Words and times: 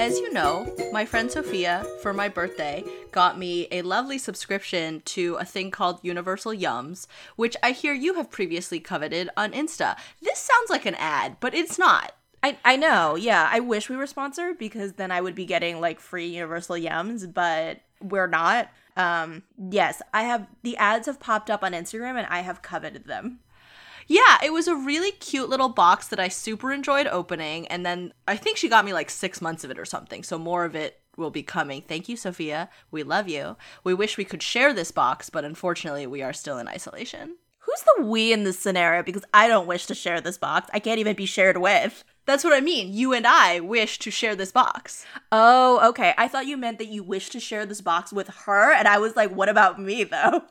As 0.00 0.18
you 0.18 0.32
know, 0.32 0.66
my 0.92 1.04
friend 1.04 1.30
Sophia, 1.30 1.84
for 2.00 2.14
my 2.14 2.26
birthday, 2.26 2.82
got 3.12 3.38
me 3.38 3.68
a 3.70 3.82
lovely 3.82 4.16
subscription 4.16 5.02
to 5.04 5.34
a 5.34 5.44
thing 5.44 5.70
called 5.70 6.00
Universal 6.02 6.52
Yums, 6.52 7.06
which 7.36 7.54
I 7.62 7.72
hear 7.72 7.92
you 7.92 8.14
have 8.14 8.30
previously 8.30 8.80
coveted 8.80 9.28
on 9.36 9.52
Insta. 9.52 9.98
This 10.22 10.38
sounds 10.38 10.70
like 10.70 10.86
an 10.86 10.94
ad, 10.94 11.36
but 11.38 11.54
it's 11.54 11.78
not. 11.78 12.16
I, 12.42 12.56
I 12.64 12.76
know, 12.76 13.14
yeah. 13.14 13.46
I 13.52 13.60
wish 13.60 13.90
we 13.90 13.96
were 13.96 14.06
sponsored 14.06 14.56
because 14.56 14.94
then 14.94 15.10
I 15.10 15.20
would 15.20 15.34
be 15.34 15.44
getting 15.44 15.82
like 15.82 16.00
free 16.00 16.28
Universal 16.28 16.76
Yums, 16.76 17.30
but 17.30 17.80
we're 18.00 18.26
not. 18.26 18.70
Um, 18.96 19.42
yes, 19.70 20.00
I 20.14 20.22
have 20.22 20.46
the 20.62 20.78
ads 20.78 21.08
have 21.08 21.20
popped 21.20 21.50
up 21.50 21.62
on 21.62 21.72
Instagram 21.72 22.16
and 22.16 22.26
I 22.30 22.40
have 22.40 22.62
coveted 22.62 23.04
them. 23.04 23.40
Yeah, 24.10 24.38
it 24.42 24.52
was 24.52 24.66
a 24.66 24.74
really 24.74 25.12
cute 25.12 25.48
little 25.48 25.68
box 25.68 26.08
that 26.08 26.18
I 26.18 26.26
super 26.26 26.72
enjoyed 26.72 27.06
opening. 27.06 27.68
And 27.68 27.86
then 27.86 28.12
I 28.26 28.36
think 28.36 28.56
she 28.56 28.68
got 28.68 28.84
me 28.84 28.92
like 28.92 29.08
six 29.08 29.40
months 29.40 29.62
of 29.62 29.70
it 29.70 29.78
or 29.78 29.84
something. 29.84 30.24
So 30.24 30.36
more 30.36 30.64
of 30.64 30.74
it 30.74 30.98
will 31.16 31.30
be 31.30 31.44
coming. 31.44 31.82
Thank 31.82 32.08
you, 32.08 32.16
Sophia. 32.16 32.70
We 32.90 33.04
love 33.04 33.28
you. 33.28 33.56
We 33.84 33.94
wish 33.94 34.18
we 34.18 34.24
could 34.24 34.42
share 34.42 34.74
this 34.74 34.90
box, 34.90 35.30
but 35.30 35.44
unfortunately, 35.44 36.08
we 36.08 36.22
are 36.22 36.32
still 36.32 36.58
in 36.58 36.66
isolation. 36.66 37.36
Who's 37.60 37.82
the 37.82 38.04
we 38.04 38.32
in 38.32 38.42
this 38.42 38.58
scenario? 38.58 39.04
Because 39.04 39.24
I 39.32 39.46
don't 39.46 39.68
wish 39.68 39.86
to 39.86 39.94
share 39.94 40.20
this 40.20 40.38
box. 40.38 40.68
I 40.74 40.80
can't 40.80 40.98
even 40.98 41.14
be 41.14 41.24
shared 41.24 41.58
with. 41.58 42.02
That's 42.26 42.42
what 42.42 42.52
I 42.52 42.60
mean. 42.60 42.92
You 42.92 43.12
and 43.12 43.28
I 43.28 43.60
wish 43.60 44.00
to 44.00 44.10
share 44.10 44.34
this 44.34 44.50
box. 44.50 45.06
Oh, 45.30 45.88
okay. 45.90 46.14
I 46.18 46.26
thought 46.26 46.48
you 46.48 46.56
meant 46.56 46.78
that 46.78 46.88
you 46.88 47.04
wish 47.04 47.28
to 47.30 47.38
share 47.38 47.64
this 47.64 47.80
box 47.80 48.12
with 48.12 48.26
her. 48.46 48.72
And 48.72 48.88
I 48.88 48.98
was 48.98 49.14
like, 49.14 49.30
what 49.30 49.48
about 49.48 49.80
me, 49.80 50.02
though? 50.02 50.42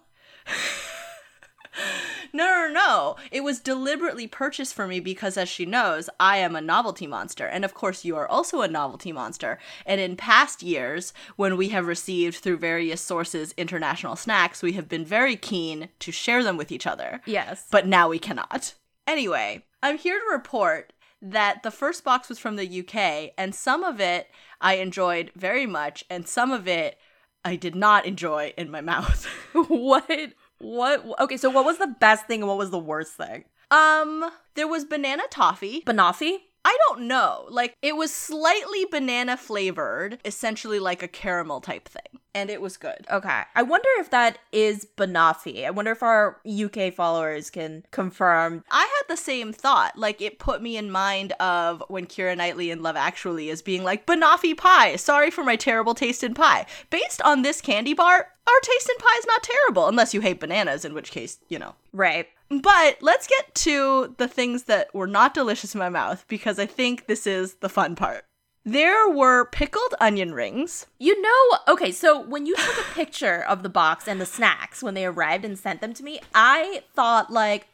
No, 2.33 2.67
no, 2.67 2.73
no. 2.73 3.15
It 3.31 3.43
was 3.43 3.59
deliberately 3.59 4.27
purchased 4.27 4.73
for 4.73 4.87
me 4.87 4.99
because, 4.99 5.37
as 5.37 5.49
she 5.49 5.65
knows, 5.65 6.09
I 6.19 6.37
am 6.37 6.55
a 6.55 6.61
novelty 6.61 7.07
monster. 7.07 7.45
And 7.45 7.65
of 7.65 7.73
course, 7.73 8.05
you 8.05 8.15
are 8.15 8.27
also 8.27 8.61
a 8.61 8.67
novelty 8.67 9.11
monster. 9.11 9.59
And 9.85 9.99
in 9.99 10.15
past 10.15 10.63
years, 10.63 11.13
when 11.35 11.57
we 11.57 11.69
have 11.69 11.87
received 11.87 12.37
through 12.37 12.57
various 12.57 13.01
sources 13.01 13.53
international 13.57 14.15
snacks, 14.15 14.61
we 14.61 14.73
have 14.73 14.89
been 14.89 15.05
very 15.05 15.35
keen 15.35 15.89
to 15.99 16.11
share 16.11 16.43
them 16.43 16.57
with 16.57 16.71
each 16.71 16.87
other. 16.87 17.21
Yes. 17.25 17.65
But 17.71 17.87
now 17.87 18.09
we 18.09 18.19
cannot. 18.19 18.75
Anyway, 19.07 19.65
I'm 19.81 19.97
here 19.97 20.19
to 20.19 20.31
report 20.31 20.93
that 21.21 21.63
the 21.63 21.71
first 21.71 22.03
box 22.03 22.29
was 22.29 22.39
from 22.39 22.55
the 22.55 22.79
UK, 22.79 23.33
and 23.37 23.53
some 23.53 23.83
of 23.83 23.99
it 23.99 24.27
I 24.61 24.75
enjoyed 24.75 25.31
very 25.35 25.65
much, 25.65 26.05
and 26.09 26.27
some 26.27 26.51
of 26.51 26.67
it 26.67 26.97
I 27.43 27.55
did 27.55 27.75
not 27.75 28.05
enjoy 28.05 28.53
in 28.57 28.69
my 28.69 28.81
mouth. 28.81 29.25
what? 29.53 30.33
What? 30.59 31.05
Okay, 31.19 31.37
so 31.37 31.49
what 31.49 31.65
was 31.65 31.77
the 31.77 31.95
best 31.99 32.27
thing 32.27 32.41
and 32.41 32.47
what 32.47 32.57
was 32.57 32.69
the 32.69 32.79
worst 32.79 33.13
thing? 33.13 33.45
Um, 33.71 34.29
there 34.55 34.67
was 34.67 34.85
banana 34.85 35.23
toffee. 35.29 35.81
Banoffee? 35.85 36.37
I 36.65 36.77
don't 36.87 37.07
know. 37.07 37.45
Like 37.49 37.73
it 37.81 37.95
was 37.95 38.13
slightly 38.13 38.85
banana 38.85 39.37
flavored, 39.37 40.19
essentially 40.25 40.79
like 40.79 41.01
a 41.01 41.07
caramel 41.07 41.61
type 41.61 41.87
thing, 41.87 42.18
and 42.33 42.49
it 42.49 42.61
was 42.61 42.77
good. 42.77 43.05
Okay. 43.11 43.41
I 43.55 43.63
wonder 43.63 43.87
if 43.97 44.09
that 44.11 44.39
is 44.51 44.87
banoffee. 44.97 45.65
I 45.65 45.71
wonder 45.71 45.91
if 45.91 46.03
our 46.03 46.39
UK 46.47 46.93
followers 46.93 47.49
can 47.49 47.85
confirm. 47.91 48.63
I 48.71 48.81
had 48.81 49.13
the 49.13 49.17
same 49.17 49.51
thought. 49.51 49.97
Like 49.97 50.21
it 50.21 50.39
put 50.39 50.61
me 50.61 50.77
in 50.77 50.91
mind 50.91 51.33
of 51.33 51.83
when 51.87 52.05
Keira 52.05 52.37
Knightley 52.37 52.71
in 52.71 52.83
Love 52.83 52.95
Actually 52.95 53.49
is 53.49 53.61
being 53.61 53.83
like 53.83 54.05
banoffee 54.05 54.55
pie. 54.55 54.95
Sorry 54.95 55.31
for 55.31 55.43
my 55.43 55.55
terrible 55.55 55.95
taste 55.95 56.23
in 56.23 56.33
pie. 56.33 56.65
Based 56.89 57.21
on 57.21 57.41
this 57.41 57.61
candy 57.61 57.93
bar, 57.93 58.27
our 58.47 58.59
taste 58.61 58.89
in 58.89 58.97
pie 58.97 59.17
is 59.19 59.27
not 59.27 59.43
terrible, 59.43 59.87
unless 59.87 60.13
you 60.13 60.21
hate 60.21 60.39
bananas, 60.39 60.83
in 60.83 60.93
which 60.93 61.11
case, 61.11 61.39
you 61.49 61.59
know. 61.59 61.75
Right. 61.93 62.27
But 62.49 62.97
let's 63.01 63.27
get 63.27 63.53
to 63.55 64.15
the 64.17 64.27
things 64.27 64.63
that 64.63 64.93
were 64.93 65.07
not 65.07 65.35
delicious 65.35 65.75
in 65.75 65.79
my 65.79 65.89
mouth 65.89 66.25
because 66.27 66.57
I 66.57 66.65
think 66.65 67.05
this 67.05 67.27
is 67.27 67.55
the 67.55 67.69
fun 67.69 67.95
part. 67.95 68.25
There 68.65 69.09
were 69.09 69.45
pickled 69.45 69.95
onion 69.99 70.33
rings. 70.33 70.85
You 70.99 71.19
know, 71.21 71.59
okay, 71.67 71.91
so 71.91 72.19
when 72.19 72.45
you 72.45 72.55
took 72.55 72.77
a 72.77 72.93
picture 72.93 73.43
of 73.43 73.63
the 73.63 73.69
box 73.69 74.07
and 74.07 74.19
the 74.19 74.25
snacks 74.25 74.83
when 74.83 74.93
they 74.93 75.05
arrived 75.05 75.45
and 75.45 75.57
sent 75.57 75.81
them 75.81 75.93
to 75.93 76.03
me, 76.03 76.19
I 76.35 76.83
thought, 76.93 77.31
like, 77.31 77.67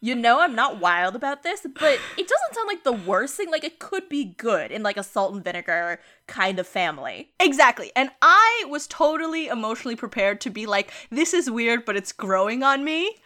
you 0.00 0.14
know, 0.14 0.40
I'm 0.40 0.54
not 0.54 0.78
wild 0.78 1.16
about 1.16 1.42
this, 1.42 1.62
but 1.62 1.98
it 2.18 2.28
doesn't 2.28 2.54
sound 2.54 2.68
like 2.68 2.84
the 2.84 2.92
worst 2.92 3.34
thing. 3.34 3.50
Like, 3.50 3.64
it 3.64 3.78
could 3.78 4.08
be 4.08 4.24
good 4.24 4.70
in 4.70 4.82
like 4.82 4.96
a 4.96 5.02
salt 5.02 5.34
and 5.34 5.42
vinegar 5.42 6.00
kind 6.26 6.58
of 6.58 6.66
family. 6.66 7.30
Exactly. 7.40 7.90
And 7.96 8.10
I 8.20 8.64
was 8.68 8.86
totally 8.86 9.48
emotionally 9.48 9.96
prepared 9.96 10.40
to 10.42 10.50
be 10.50 10.66
like, 10.66 10.92
this 11.10 11.32
is 11.32 11.50
weird, 11.50 11.84
but 11.84 11.96
it's 11.96 12.12
growing 12.12 12.62
on 12.62 12.84
me. 12.84 13.16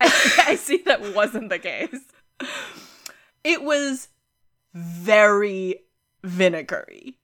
I, 0.00 0.44
I 0.48 0.56
see 0.56 0.78
that 0.86 1.14
wasn't 1.14 1.50
the 1.50 1.58
case. 1.58 2.00
It 3.44 3.62
was 3.62 4.08
very 4.76 5.80
vinegary. 6.22 7.18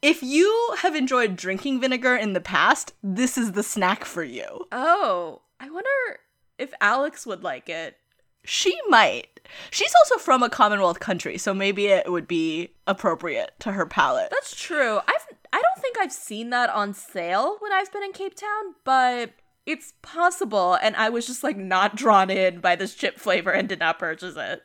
If 0.00 0.22
you 0.22 0.74
have 0.78 0.94
enjoyed 0.94 1.36
drinking 1.36 1.80
vinegar 1.80 2.16
in 2.16 2.32
the 2.32 2.40
past, 2.40 2.94
this 3.02 3.36
is 3.36 3.52
the 3.52 3.62
snack 3.62 4.04
for 4.04 4.24
you. 4.24 4.66
Oh, 4.72 5.42
I 5.60 5.70
wonder 5.70 6.20
if 6.58 6.72
Alex 6.80 7.26
would 7.26 7.42
like 7.42 7.68
it. 7.68 7.96
She 8.44 8.76
might. 8.88 9.40
She's 9.70 9.92
also 10.00 10.18
from 10.18 10.42
a 10.42 10.50
Commonwealth 10.50 11.00
country, 11.00 11.38
so 11.38 11.54
maybe 11.54 11.86
it 11.86 12.10
would 12.10 12.26
be 12.26 12.70
appropriate 12.86 13.52
to 13.60 13.72
her 13.72 13.86
palate. 13.86 14.30
That's 14.30 14.56
true. 14.56 14.98
I've 15.06 15.26
I 15.52 15.60
don't 15.60 15.82
think 15.82 15.98
I've 15.98 16.12
seen 16.12 16.50
that 16.50 16.70
on 16.70 16.94
sale 16.94 17.56
when 17.60 17.72
I've 17.72 17.92
been 17.92 18.02
in 18.02 18.12
Cape 18.12 18.34
Town, 18.34 18.74
but 18.84 19.32
it's 19.66 19.92
possible 20.02 20.74
and 20.74 20.96
I 20.96 21.10
was 21.10 21.26
just 21.26 21.44
like 21.44 21.56
not 21.56 21.94
drawn 21.94 22.30
in 22.30 22.60
by 22.60 22.74
this 22.74 22.94
chip 22.94 23.18
flavor 23.18 23.50
and 23.50 23.68
did 23.68 23.78
not 23.78 23.98
purchase 23.98 24.34
it. 24.36 24.62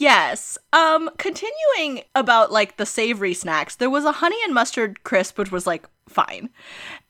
Yes. 0.00 0.56
Um 0.72 1.10
continuing 1.18 2.04
about 2.14 2.50
like 2.50 2.78
the 2.78 2.86
savory 2.86 3.34
snacks, 3.34 3.76
there 3.76 3.90
was 3.90 4.06
a 4.06 4.12
honey 4.12 4.38
and 4.44 4.54
mustard 4.54 5.04
crisp 5.04 5.36
which 5.38 5.52
was 5.52 5.66
like 5.66 5.86
fine. 6.08 6.48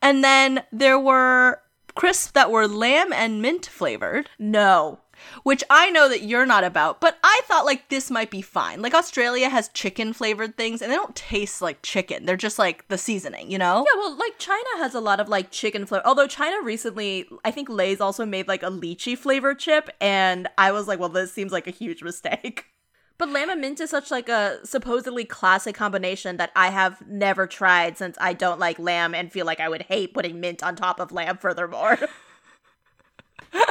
And 0.02 0.24
then 0.24 0.64
there 0.72 0.98
were 0.98 1.62
crisps 1.94 2.32
that 2.32 2.50
were 2.50 2.66
lamb 2.66 3.12
and 3.12 3.40
mint 3.40 3.66
flavored. 3.66 4.28
No. 4.40 4.98
Which 5.42 5.62
I 5.70 5.90
know 5.90 6.08
that 6.08 6.22
you're 6.22 6.46
not 6.46 6.64
about, 6.64 7.00
but 7.00 7.18
I 7.22 7.40
thought 7.44 7.64
like 7.66 7.90
this 7.90 8.10
might 8.10 8.30
be 8.30 8.42
fine. 8.42 8.82
Like 8.82 8.94
Australia 8.94 9.50
has 9.50 9.68
chicken 9.68 10.12
flavored 10.12 10.56
things 10.56 10.82
and 10.82 10.90
they 10.90 10.96
don't 10.96 11.14
taste 11.14 11.62
like 11.62 11.82
chicken. 11.82 12.24
They're 12.24 12.36
just 12.36 12.58
like 12.58 12.88
the 12.88 12.98
seasoning, 12.98 13.50
you 13.50 13.58
know? 13.58 13.86
Yeah, 13.86 14.00
well, 14.00 14.16
like 14.16 14.38
China 14.38 14.68
has 14.78 14.94
a 14.94 15.00
lot 15.00 15.20
of 15.20 15.28
like 15.28 15.50
chicken 15.50 15.86
flavor. 15.86 16.06
Although 16.06 16.26
China 16.26 16.56
recently, 16.62 17.28
I 17.44 17.50
think 17.50 17.68
Lay's 17.68 18.00
also 18.00 18.24
made 18.24 18.48
like 18.48 18.62
a 18.62 18.70
lychee 18.70 19.16
flavored 19.16 19.58
chip, 19.58 19.90
and 20.00 20.48
I 20.58 20.72
was 20.72 20.88
like, 20.88 20.98
well, 20.98 21.08
this 21.08 21.32
seems 21.32 21.52
like 21.52 21.66
a 21.66 21.70
huge 21.70 22.02
mistake. 22.02 22.66
But 23.20 23.28
lamb 23.28 23.50
and 23.50 23.60
mint 23.60 23.81
is 23.81 23.91
such 23.91 24.10
like 24.10 24.31
a 24.31 24.60
supposedly 24.64 25.26
classic 25.26 25.75
combination 25.75 26.38
that 26.38 26.53
I 26.56 26.70
have 26.70 27.06
never 27.06 27.47
tried 27.47 27.98
since 27.98 28.16
I 28.19 28.32
don't 28.32 28.58
like 28.58 28.78
lamb 28.78 29.14
and 29.14 29.31
feel 29.31 29.44
like 29.44 29.60
I 29.60 29.69
would 29.69 29.82
hate 29.82 30.14
putting 30.14 30.41
mint 30.41 30.62
on 30.62 30.75
top 30.75 30.98
of 30.98 31.12
lamb 31.12 31.36
furthermore. 31.41 31.98
I 33.53 33.66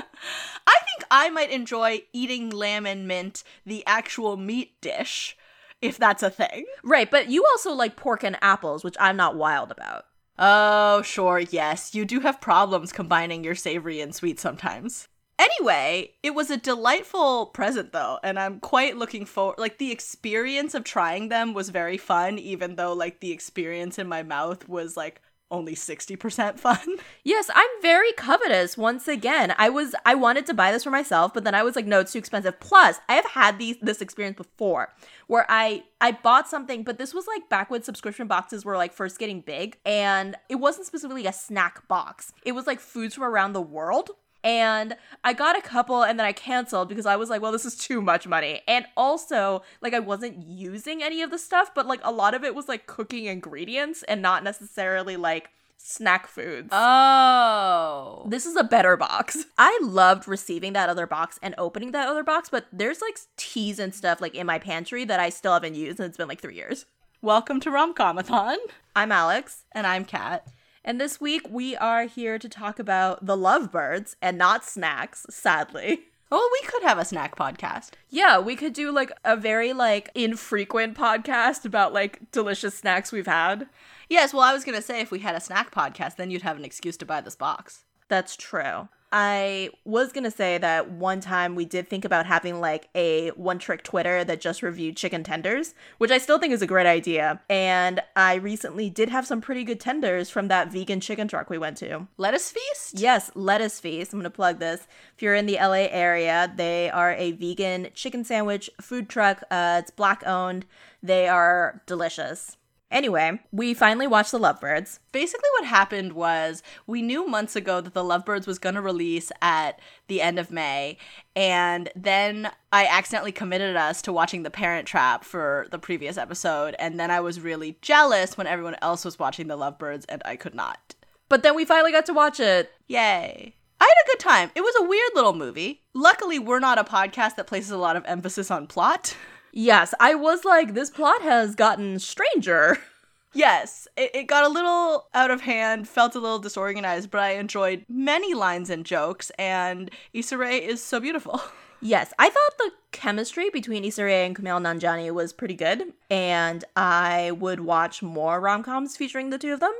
think 0.85 1.03
I 1.09 1.31
might 1.31 1.49
enjoy 1.49 2.03
eating 2.13 2.51
lamb 2.51 2.85
and 2.85 3.07
mint, 3.07 3.43
the 3.65 3.83
actual 3.87 4.37
meat 4.37 4.79
dish, 4.81 5.35
if 5.81 5.97
that's 5.97 6.21
a 6.21 6.29
thing. 6.29 6.65
right, 6.83 7.09
but 7.09 7.31
you 7.31 7.43
also 7.43 7.73
like 7.73 7.95
pork 7.95 8.23
and 8.23 8.37
apples, 8.43 8.83
which 8.83 8.97
I'm 8.99 9.17
not 9.17 9.35
wild 9.35 9.71
about. 9.71 10.05
Oh, 10.37 11.01
sure, 11.01 11.39
yes. 11.39 11.95
You 11.95 12.05
do 12.05 12.19
have 12.19 12.39
problems 12.39 12.91
combining 12.91 13.43
your 13.43 13.55
savory 13.55 13.99
and 13.99 14.13
sweet 14.13 14.39
sometimes. 14.39 15.07
Anyway, 15.39 16.11
it 16.21 16.35
was 16.35 16.51
a 16.51 16.57
delightful 16.57 17.45
present 17.45 17.93
though, 17.93 18.19
and 18.21 18.37
I'm 18.37 18.59
quite 18.59 18.97
looking 18.97 19.25
forward 19.25 19.57
like 19.57 19.77
the 19.77 19.89
experience 19.89 20.75
of 20.75 20.83
trying 20.83 21.29
them 21.29 21.53
was 21.53 21.69
very 21.69 21.97
fun 21.97 22.37
even 22.37 22.75
though 22.75 22.91
like 22.91 23.21
the 23.21 23.31
experience 23.31 23.97
in 23.97 24.07
my 24.07 24.21
mouth 24.21 24.67
was 24.67 24.97
like 24.97 25.21
only 25.49 25.75
60% 25.75 26.59
fun. 26.59 26.97
Yes, 27.23 27.49
I'm 27.55 27.69
very 27.81 28.11
covetous 28.13 28.77
once 28.77 29.07
again. 29.07 29.55
I 29.57 29.69
was 29.69 29.95
I 30.05 30.13
wanted 30.13 30.45
to 30.47 30.53
buy 30.53 30.73
this 30.73 30.83
for 30.83 30.91
myself, 30.91 31.33
but 31.33 31.45
then 31.45 31.55
I 31.55 31.63
was 31.63 31.77
like 31.77 31.85
no, 31.87 32.01
it's 32.01 32.11
too 32.11 32.19
expensive. 32.19 32.59
Plus, 32.59 32.99
I 33.07 33.13
have 33.13 33.25
had 33.27 33.59
these 33.59 33.77
this 33.81 34.01
experience 34.01 34.35
before 34.35 34.93
where 35.27 35.45
I 35.47 35.83
I 36.01 36.11
bought 36.11 36.49
something, 36.49 36.83
but 36.83 36.97
this 36.97 37.13
was 37.13 37.27
like 37.27 37.47
back 37.47 37.71
when 37.71 37.81
subscription 37.81 38.27
boxes 38.27 38.65
were 38.65 38.75
like 38.75 38.91
first 38.91 39.17
getting 39.17 39.39
big 39.39 39.77
and 39.85 40.35
it 40.49 40.55
wasn't 40.55 40.85
specifically 40.85 41.27
a 41.27 41.33
snack 41.33 41.87
box. 41.87 42.33
It 42.43 42.51
was 42.51 42.67
like 42.67 42.81
foods 42.81 43.15
from 43.15 43.23
around 43.23 43.53
the 43.53 43.61
world. 43.61 44.09
And 44.43 44.95
I 45.23 45.33
got 45.33 45.57
a 45.57 45.61
couple 45.61 46.03
and 46.03 46.17
then 46.17 46.25
I 46.25 46.31
canceled 46.31 46.89
because 46.89 47.05
I 47.05 47.15
was 47.15 47.29
like, 47.29 47.41
well, 47.41 47.51
this 47.51 47.65
is 47.65 47.75
too 47.75 48.01
much 48.01 48.27
money. 48.27 48.61
And 48.67 48.85
also, 48.95 49.63
like, 49.81 49.93
I 49.93 49.99
wasn't 49.99 50.47
using 50.47 51.03
any 51.03 51.21
of 51.21 51.31
the 51.31 51.37
stuff, 51.37 51.71
but 51.75 51.87
like 51.87 51.99
a 52.03 52.11
lot 52.11 52.33
of 52.33 52.43
it 52.43 52.55
was 52.55 52.67
like 52.67 52.87
cooking 52.87 53.25
ingredients 53.25 54.03
and 54.03 54.21
not 54.21 54.43
necessarily 54.43 55.17
like 55.17 55.49
snack 55.77 56.27
foods. 56.27 56.69
Oh. 56.71 58.23
This 58.27 58.45
is 58.45 58.55
a 58.55 58.63
better 58.63 58.95
box. 58.95 59.45
I 59.57 59.77
loved 59.81 60.27
receiving 60.27 60.73
that 60.73 60.89
other 60.89 61.07
box 61.07 61.39
and 61.41 61.55
opening 61.57 61.91
that 61.91 62.07
other 62.07 62.23
box, 62.23 62.49
but 62.49 62.67
there's 62.71 63.01
like 63.01 63.19
teas 63.37 63.79
and 63.79 63.93
stuff 63.93 64.21
like 64.21 64.35
in 64.35 64.47
my 64.47 64.59
pantry 64.59 65.05
that 65.05 65.19
I 65.19 65.29
still 65.29 65.53
haven't 65.53 65.75
used 65.75 65.99
and 65.99 66.07
it's 66.07 66.17
been 66.17 66.27
like 66.27 66.41
three 66.41 66.55
years. 66.55 66.85
Welcome 67.21 67.59
to 67.61 67.69
Romcomathon. 67.69 68.55
I'm 68.95 69.11
Alex. 69.11 69.63
And 69.73 69.85
I'm 69.85 70.05
Kat. 70.05 70.47
And 70.83 70.99
this 70.99 71.19
week 71.19 71.47
we 71.49 71.75
are 71.75 72.03
here 72.05 72.39
to 72.39 72.49
talk 72.49 72.79
about 72.79 73.25
the 73.25 73.37
lovebirds 73.37 74.15
and 74.21 74.37
not 74.37 74.63
snacks, 74.63 75.25
sadly. 75.29 76.01
Oh, 76.31 76.49
we 76.61 76.67
could 76.67 76.83
have 76.83 76.99
a 76.99 77.05
snack 77.05 77.35
podcast. 77.35 77.91
Yeah, 78.09 78.39
we 78.39 78.55
could 78.55 78.73
do 78.73 78.91
like 78.91 79.11
a 79.25 79.35
very 79.35 79.73
like 79.73 80.11
infrequent 80.13 80.95
podcast 80.95 81.65
about 81.65 81.91
like 81.91 82.31
delicious 82.31 82.75
snacks 82.75 83.11
we've 83.11 83.25
had. 83.25 83.67
Yes, 84.09 84.33
well, 84.33 84.43
I 84.43 84.53
was 84.53 84.63
going 84.63 84.75
to 84.75 84.81
say 84.81 85.01
if 85.01 85.11
we 85.11 85.19
had 85.19 85.35
a 85.35 85.41
snack 85.41 85.71
podcast, 85.73 86.17
then 86.17 86.29
you'd 86.29 86.43
have 86.43 86.57
an 86.57 86.65
excuse 86.65 86.97
to 86.97 87.05
buy 87.05 87.21
this 87.21 87.35
box. 87.35 87.85
That's 88.09 88.35
true. 88.35 88.89
I 89.11 89.71
was 89.85 90.11
gonna 90.11 90.29
say 90.31 90.57
that 90.59 90.91
one 90.91 91.19
time 91.19 91.55
we 91.55 91.65
did 91.65 91.87
think 91.87 92.05
about 92.05 92.25
having 92.27 92.59
like 92.59 92.89
a 92.93 93.29
one 93.29 93.57
trick 93.57 93.83
Twitter 93.83 94.23
that 94.23 94.39
just 94.39 94.61
reviewed 94.61 94.97
chicken 94.97 95.23
tenders, 95.23 95.73
which 95.97 96.11
I 96.11 96.19
still 96.19 96.37
think 96.37 96.53
is 96.53 96.61
a 96.61 96.67
great 96.67 96.85
idea. 96.85 97.41
And 97.49 98.01
I 98.15 98.35
recently 98.35 98.89
did 98.89 99.09
have 99.09 99.25
some 99.25 99.41
pretty 99.41 99.63
good 99.63 99.79
tenders 99.79 100.29
from 100.29 100.47
that 100.49 100.71
vegan 100.71 100.99
chicken 100.99 101.27
truck 101.27 101.49
we 101.49 101.57
went 101.57 101.77
to. 101.77 102.07
Lettuce 102.17 102.51
Feast? 102.51 102.99
Yes, 102.99 103.31
Lettuce 103.33 103.79
Feast. 103.79 104.13
I'm 104.13 104.19
gonna 104.19 104.29
plug 104.29 104.59
this. 104.59 104.87
If 105.15 105.23
you're 105.23 105.35
in 105.35 105.47
the 105.47 105.57
LA 105.57 105.87
area, 105.89 106.51
they 106.55 106.89
are 106.91 107.13
a 107.13 107.31
vegan 107.31 107.87
chicken 107.95 108.23
sandwich 108.23 108.69
food 108.79 109.09
truck. 109.09 109.43
Uh, 109.49 109.77
it's 109.81 109.91
black 109.91 110.23
owned. 110.25 110.65
They 111.01 111.27
are 111.27 111.81
delicious. 111.87 112.57
Anyway, 112.91 113.39
we 113.51 113.73
finally 113.75 114.07
watched 114.07 114.31
The 114.31 114.39
Lovebirds. 114.39 114.99
Basically, 115.11 115.47
what 115.59 115.67
happened 115.67 116.13
was 116.13 116.63
we 116.87 117.03
knew 117.03 117.27
months 117.27 117.55
ago 117.55 117.81
that 117.81 117.93
The 117.93 118.03
Lovebirds 118.03 118.47
was 118.47 118.57
going 118.57 118.75
to 118.75 118.81
release 118.81 119.31
at 119.41 119.79
the 120.07 120.21
end 120.21 120.39
of 120.39 120.51
May. 120.51 120.97
And 121.35 121.91
then 121.95 122.49
I 122.71 122.87
accidentally 122.87 123.31
committed 123.31 123.75
us 123.75 124.01
to 124.03 124.13
watching 124.13 124.41
The 124.41 124.49
Parent 124.49 124.87
Trap 124.87 125.23
for 125.23 125.67
the 125.69 125.77
previous 125.77 126.17
episode. 126.17 126.75
And 126.79 126.99
then 126.99 127.11
I 127.11 127.19
was 127.19 127.39
really 127.39 127.77
jealous 127.81 128.37
when 128.37 128.47
everyone 128.47 128.77
else 128.81 129.05
was 129.05 129.19
watching 129.19 129.47
The 129.47 129.57
Lovebirds 129.57 130.05
and 130.05 130.23
I 130.25 130.35
could 130.35 130.55
not. 130.55 130.95
But 131.29 131.43
then 131.43 131.55
we 131.55 131.65
finally 131.65 131.91
got 131.91 132.07
to 132.07 132.13
watch 132.13 132.39
it. 132.39 132.71
Yay. 132.87 133.53
I 133.79 133.83
had 133.83 134.03
a 134.03 134.07
good 134.07 134.19
time. 134.19 134.51
It 134.55 134.61
was 134.61 134.75
a 134.79 134.87
weird 134.87 135.11
little 135.13 135.33
movie. 135.33 135.83
Luckily, 135.93 136.39
we're 136.39 136.59
not 136.59 136.79
a 136.79 136.83
podcast 136.83 137.35
that 137.35 137.47
places 137.47 137.71
a 137.71 137.77
lot 137.77 137.95
of 137.95 138.03
emphasis 138.05 138.49
on 138.49 138.65
plot. 138.65 139.15
Yes, 139.51 139.93
I 139.99 140.15
was 140.15 140.45
like, 140.45 140.73
this 140.73 140.89
plot 140.89 141.21
has 141.21 141.55
gotten 141.55 141.99
stranger. 141.99 142.77
Yes, 143.31 143.87
it, 143.95 144.09
it 144.15 144.23
got 144.23 144.43
a 144.43 144.49
little 144.49 145.07
out 145.13 145.29
of 145.29 145.41
hand, 145.41 145.87
felt 145.87 146.15
a 146.15 146.19
little 146.19 146.39
disorganized, 146.39 147.11
but 147.11 147.21
I 147.21 147.33
enjoyed 147.33 147.85
many 147.87 148.33
lines 148.33 148.71
and 148.71 148.83
jokes, 148.83 149.31
and 149.37 149.91
Issa 150.13 150.35
Rae 150.35 150.57
is 150.57 150.83
so 150.83 150.99
beautiful. 150.99 151.39
Yes, 151.81 152.11
I 152.19 152.29
thought 152.29 152.57
the 152.57 152.71
chemistry 152.91 153.49
between 153.49 153.85
Issa 153.85 154.03
Rae 154.03 154.25
and 154.25 154.35
Kumail 154.35 154.59
Nanjiani 154.59 155.13
was 155.13 155.31
pretty 155.31 155.53
good, 155.53 155.93
and 156.09 156.65
I 156.75 157.31
would 157.31 157.61
watch 157.61 158.01
more 158.01 158.41
rom 158.41 158.63
coms 158.63 158.97
featuring 158.97 159.29
the 159.29 159.37
two 159.37 159.53
of 159.53 159.61
them. 159.61 159.71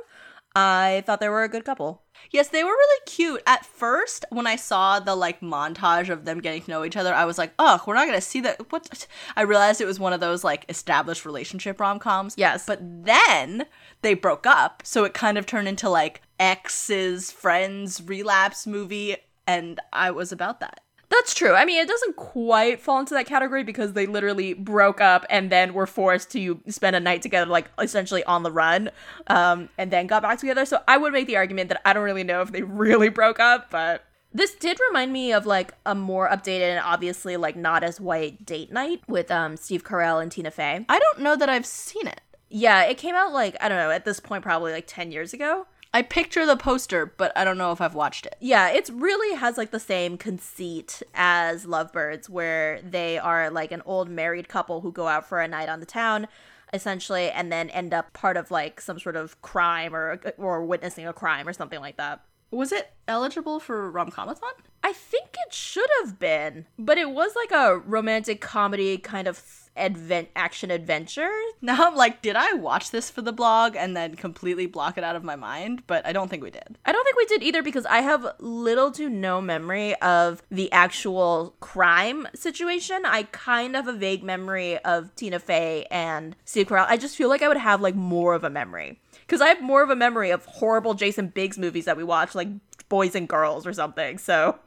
I 0.56 1.02
thought 1.04 1.20
they 1.20 1.28
were 1.28 1.42
a 1.42 1.48
good 1.48 1.66
couple. 1.66 2.00
Yes, 2.30 2.48
they 2.48 2.62
were 2.62 2.70
really 2.70 3.00
cute. 3.06 3.42
At 3.46 3.64
first, 3.66 4.24
when 4.30 4.46
I 4.46 4.56
saw 4.56 5.00
the 5.00 5.14
like 5.14 5.40
montage 5.40 6.08
of 6.08 6.24
them 6.24 6.40
getting 6.40 6.62
to 6.62 6.70
know 6.70 6.84
each 6.84 6.96
other, 6.96 7.14
I 7.14 7.24
was 7.24 7.38
like, 7.38 7.52
"Oh, 7.58 7.82
we're 7.86 7.94
not 7.94 8.06
gonna 8.06 8.20
see 8.20 8.40
that." 8.42 8.70
What? 8.70 9.06
I 9.36 9.42
realized 9.42 9.80
it 9.80 9.86
was 9.86 10.00
one 10.00 10.12
of 10.12 10.20
those 10.20 10.44
like 10.44 10.64
established 10.68 11.24
relationship 11.24 11.80
rom 11.80 11.98
coms. 11.98 12.34
Yes. 12.36 12.66
but 12.66 12.78
then 12.82 13.66
they 14.02 14.14
broke 14.14 14.46
up, 14.46 14.82
so 14.84 15.04
it 15.04 15.14
kind 15.14 15.38
of 15.38 15.46
turned 15.46 15.68
into 15.68 15.88
like 15.88 16.22
ex's 16.38 17.30
friends 17.30 18.02
relapse 18.02 18.66
movie, 18.66 19.16
and 19.46 19.80
I 19.92 20.10
was 20.10 20.32
about 20.32 20.60
that. 20.60 20.80
That's 21.10 21.34
true. 21.34 21.54
I 21.54 21.64
mean, 21.64 21.82
it 21.82 21.88
doesn't 21.88 22.14
quite 22.14 22.80
fall 22.80 23.00
into 23.00 23.14
that 23.14 23.26
category 23.26 23.64
because 23.64 23.94
they 23.94 24.06
literally 24.06 24.54
broke 24.54 25.00
up 25.00 25.26
and 25.28 25.50
then 25.50 25.74
were 25.74 25.86
forced 25.86 26.30
to 26.32 26.60
spend 26.68 26.94
a 26.94 27.00
night 27.00 27.20
together, 27.20 27.50
like 27.50 27.68
essentially 27.80 28.22
on 28.24 28.44
the 28.44 28.52
run, 28.52 28.90
um, 29.26 29.68
and 29.76 29.90
then 29.90 30.06
got 30.06 30.22
back 30.22 30.38
together. 30.38 30.64
So 30.64 30.78
I 30.86 30.96
would 30.96 31.12
make 31.12 31.26
the 31.26 31.36
argument 31.36 31.68
that 31.70 31.80
I 31.84 31.92
don't 31.92 32.04
really 32.04 32.22
know 32.22 32.42
if 32.42 32.52
they 32.52 32.62
really 32.62 33.08
broke 33.08 33.40
up, 33.40 33.70
but 33.70 34.04
this 34.32 34.54
did 34.54 34.78
remind 34.88 35.12
me 35.12 35.32
of 35.32 35.46
like 35.46 35.74
a 35.84 35.96
more 35.96 36.28
updated 36.28 36.70
and 36.70 36.80
obviously 36.84 37.36
like 37.36 37.56
not 37.56 37.82
as 37.82 38.00
white 38.00 38.46
date 38.46 38.72
night 38.72 39.02
with 39.08 39.30
um 39.32 39.56
Steve 39.56 39.82
Carell 39.82 40.22
and 40.22 40.30
Tina 40.30 40.52
Fey. 40.52 40.86
I 40.88 40.98
don't 41.00 41.20
know 41.20 41.34
that 41.34 41.48
I've 41.48 41.66
seen 41.66 42.06
it. 42.06 42.20
Yeah, 42.48 42.84
it 42.84 42.98
came 42.98 43.16
out 43.16 43.32
like 43.32 43.56
I 43.60 43.68
don't 43.68 43.78
know 43.78 43.90
at 43.90 44.04
this 44.04 44.20
point 44.20 44.44
probably 44.44 44.70
like 44.72 44.86
ten 44.86 45.10
years 45.10 45.32
ago. 45.32 45.66
I 45.92 46.02
picture 46.02 46.46
the 46.46 46.56
poster, 46.56 47.04
but 47.04 47.32
I 47.36 47.44
don't 47.44 47.58
know 47.58 47.72
if 47.72 47.80
I've 47.80 47.94
watched 47.94 48.26
it. 48.26 48.36
Yeah, 48.40 48.68
it 48.68 48.88
really 48.92 49.36
has 49.36 49.58
like 49.58 49.72
the 49.72 49.80
same 49.80 50.16
conceit 50.16 51.02
as 51.14 51.66
Lovebirds, 51.66 52.28
where 52.28 52.80
they 52.82 53.18
are 53.18 53.50
like 53.50 53.72
an 53.72 53.82
old 53.84 54.08
married 54.08 54.48
couple 54.48 54.82
who 54.82 54.92
go 54.92 55.08
out 55.08 55.28
for 55.28 55.40
a 55.40 55.48
night 55.48 55.68
on 55.68 55.80
the 55.80 55.86
town, 55.86 56.28
essentially, 56.72 57.28
and 57.30 57.50
then 57.50 57.70
end 57.70 57.92
up 57.92 58.12
part 58.12 58.36
of 58.36 58.52
like 58.52 58.80
some 58.80 59.00
sort 59.00 59.16
of 59.16 59.40
crime 59.42 59.94
or 59.94 60.20
or 60.38 60.64
witnessing 60.64 61.08
a 61.08 61.12
crime 61.12 61.48
or 61.48 61.52
something 61.52 61.80
like 61.80 61.96
that. 61.96 62.24
Was 62.52 62.72
it 62.72 62.92
eligible 63.06 63.60
for 63.60 63.92
Romcomathon? 63.92 64.52
I 64.82 64.92
think 64.92 65.36
it 65.46 65.52
should 65.52 65.90
have 66.00 66.18
been, 66.18 66.66
but 66.78 66.98
it 66.98 67.10
was 67.10 67.34
like 67.36 67.52
a 67.52 67.78
romantic 67.78 68.40
comedy 68.40 68.98
kind 68.98 69.28
of 69.28 69.69
advent 69.80 70.28
action 70.36 70.70
adventure. 70.70 71.30
Now 71.62 71.88
I'm 71.88 71.94
like, 71.94 72.22
did 72.22 72.36
I 72.36 72.54
watch 72.54 72.90
this 72.90 73.10
for 73.10 73.20
the 73.20 73.34
blog 73.34 73.76
and 73.76 73.94
then 73.94 74.14
completely 74.14 74.64
block 74.64 74.96
it 74.96 75.04
out 75.04 75.14
of 75.14 75.22
my 75.22 75.36
mind? 75.36 75.82
But 75.86 76.06
I 76.06 76.12
don't 76.12 76.28
think 76.30 76.42
we 76.42 76.50
did. 76.50 76.78
I 76.86 76.92
don't 76.92 77.04
think 77.04 77.16
we 77.18 77.26
did 77.26 77.42
either 77.42 77.62
because 77.62 77.84
I 77.84 78.00
have 78.00 78.26
little 78.38 78.90
to 78.92 79.10
no 79.10 79.42
memory 79.42 79.94
of 79.96 80.42
the 80.50 80.72
actual 80.72 81.54
crime 81.60 82.26
situation. 82.34 83.02
I 83.04 83.24
kind 83.24 83.76
of 83.76 83.80
have 83.84 83.94
a 83.94 83.98
vague 83.98 84.22
memory 84.22 84.78
of 84.78 85.14
Tina 85.16 85.38
Fey 85.38 85.86
and 85.90 86.36
Steve 86.44 86.68
Carell. 86.68 86.86
I 86.88 86.96
just 86.96 87.16
feel 87.16 87.28
like 87.28 87.42
I 87.42 87.48
would 87.48 87.56
have 87.56 87.80
like 87.80 87.94
more 87.94 88.34
of 88.34 88.44
a 88.44 88.50
memory 88.50 88.98
because 89.26 89.40
I 89.40 89.48
have 89.48 89.62
more 89.62 89.82
of 89.82 89.90
a 89.90 89.96
memory 89.96 90.30
of 90.30 90.44
horrible 90.44 90.94
Jason 90.94 91.28
Biggs 91.28 91.58
movies 91.58 91.86
that 91.86 91.96
we 91.96 92.04
watched, 92.04 92.34
like 92.34 92.48
Boys 92.88 93.14
and 93.14 93.28
Girls 93.28 93.66
or 93.66 93.72
something. 93.72 94.18
So 94.18 94.58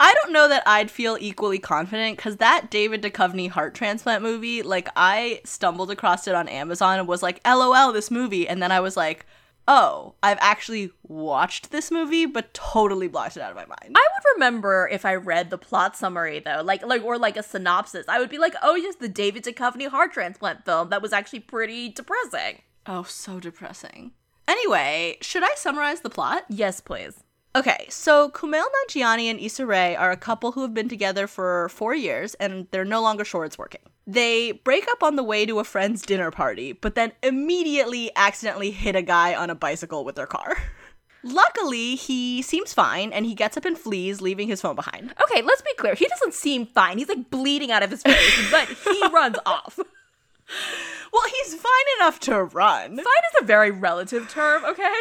I 0.00 0.14
don't 0.14 0.32
know 0.32 0.48
that 0.48 0.62
I'd 0.66 0.90
feel 0.90 1.16
equally 1.20 1.58
confident 1.58 2.16
because 2.16 2.36
that 2.36 2.70
David 2.70 3.02
Duchovny 3.02 3.48
heart 3.50 3.74
transplant 3.74 4.22
movie, 4.22 4.62
like 4.62 4.88
I 4.96 5.40
stumbled 5.44 5.90
across 5.90 6.26
it 6.26 6.34
on 6.34 6.48
Amazon 6.48 6.98
and 6.98 7.08
was 7.08 7.22
like, 7.22 7.40
LOL, 7.46 7.92
this 7.92 8.10
movie. 8.10 8.48
And 8.48 8.62
then 8.62 8.72
I 8.72 8.80
was 8.80 8.96
like, 8.96 9.26
oh, 9.66 10.14
I've 10.22 10.38
actually 10.40 10.90
watched 11.02 11.70
this 11.70 11.90
movie, 11.90 12.24
but 12.24 12.54
totally 12.54 13.06
blocked 13.06 13.36
it 13.36 13.42
out 13.42 13.50
of 13.50 13.56
my 13.56 13.66
mind. 13.66 13.94
I 13.94 14.08
would 14.08 14.34
remember 14.34 14.88
if 14.90 15.04
I 15.04 15.14
read 15.14 15.50
the 15.50 15.58
plot 15.58 15.96
summary 15.96 16.38
though, 16.40 16.62
like 16.64 16.84
like 16.84 17.04
or 17.04 17.18
like 17.18 17.36
a 17.36 17.42
synopsis. 17.42 18.06
I 18.08 18.18
would 18.18 18.30
be 18.30 18.38
like, 18.38 18.54
oh, 18.62 18.74
yes, 18.76 18.96
the 18.96 19.08
David 19.08 19.44
Duchovny 19.44 19.88
heart 19.88 20.12
transplant 20.12 20.64
film 20.64 20.88
that 20.88 21.02
was 21.02 21.12
actually 21.12 21.40
pretty 21.40 21.90
depressing. 21.90 22.62
oh, 22.86 23.02
so 23.02 23.38
depressing. 23.38 24.12
Anyway, 24.48 25.18
should 25.20 25.42
I 25.42 25.52
summarize 25.56 26.00
the 26.00 26.08
plot? 26.08 26.44
Yes, 26.48 26.80
please. 26.80 27.22
Okay, 27.56 27.86
so 27.88 28.30
Kumail 28.30 28.64
Nanjiani 28.64 29.24
and 29.24 29.40
Issa 29.40 29.64
Rae 29.64 29.96
are 29.96 30.10
a 30.10 30.16
couple 30.16 30.52
who 30.52 30.62
have 30.62 30.74
been 30.74 30.88
together 30.88 31.26
for 31.26 31.68
four 31.70 31.94
years, 31.94 32.34
and 32.34 32.66
they're 32.70 32.84
no 32.84 33.00
longer 33.00 33.24
sure 33.24 33.44
it's 33.44 33.58
working. 33.58 33.80
They 34.06 34.52
break 34.52 34.86
up 34.90 35.02
on 35.02 35.16
the 35.16 35.22
way 35.22 35.46
to 35.46 35.58
a 35.58 35.64
friend's 35.64 36.02
dinner 36.02 36.30
party, 36.30 36.72
but 36.72 36.94
then 36.94 37.12
immediately 37.22 38.10
accidentally 38.16 38.70
hit 38.70 38.96
a 38.96 39.02
guy 39.02 39.34
on 39.34 39.50
a 39.50 39.54
bicycle 39.54 40.04
with 40.04 40.14
their 40.16 40.26
car. 40.26 40.56
Luckily, 41.24 41.96
he 41.96 42.42
seems 42.42 42.72
fine, 42.72 43.12
and 43.12 43.26
he 43.26 43.34
gets 43.34 43.56
up 43.56 43.64
and 43.64 43.76
flees, 43.76 44.20
leaving 44.20 44.46
his 44.46 44.60
phone 44.60 44.76
behind. 44.76 45.14
Okay, 45.24 45.42
let's 45.42 45.62
be 45.62 45.74
clear. 45.78 45.94
He 45.94 46.06
doesn't 46.06 46.34
seem 46.34 46.66
fine. 46.66 46.98
He's 46.98 47.08
like 47.08 47.30
bleeding 47.30 47.72
out 47.72 47.82
of 47.82 47.90
his 47.90 48.02
face, 48.02 48.48
but 48.50 48.68
he 48.68 49.02
runs 49.08 49.36
off. 49.44 49.78
Well, 51.12 51.22
he's 51.26 51.54
fine 51.54 51.98
enough 51.98 52.20
to 52.20 52.44
run. 52.44 52.96
Fine 52.96 53.04
is 53.04 53.42
a 53.42 53.44
very 53.44 53.70
relative 53.70 54.28
term, 54.28 54.64
okay? 54.64 54.92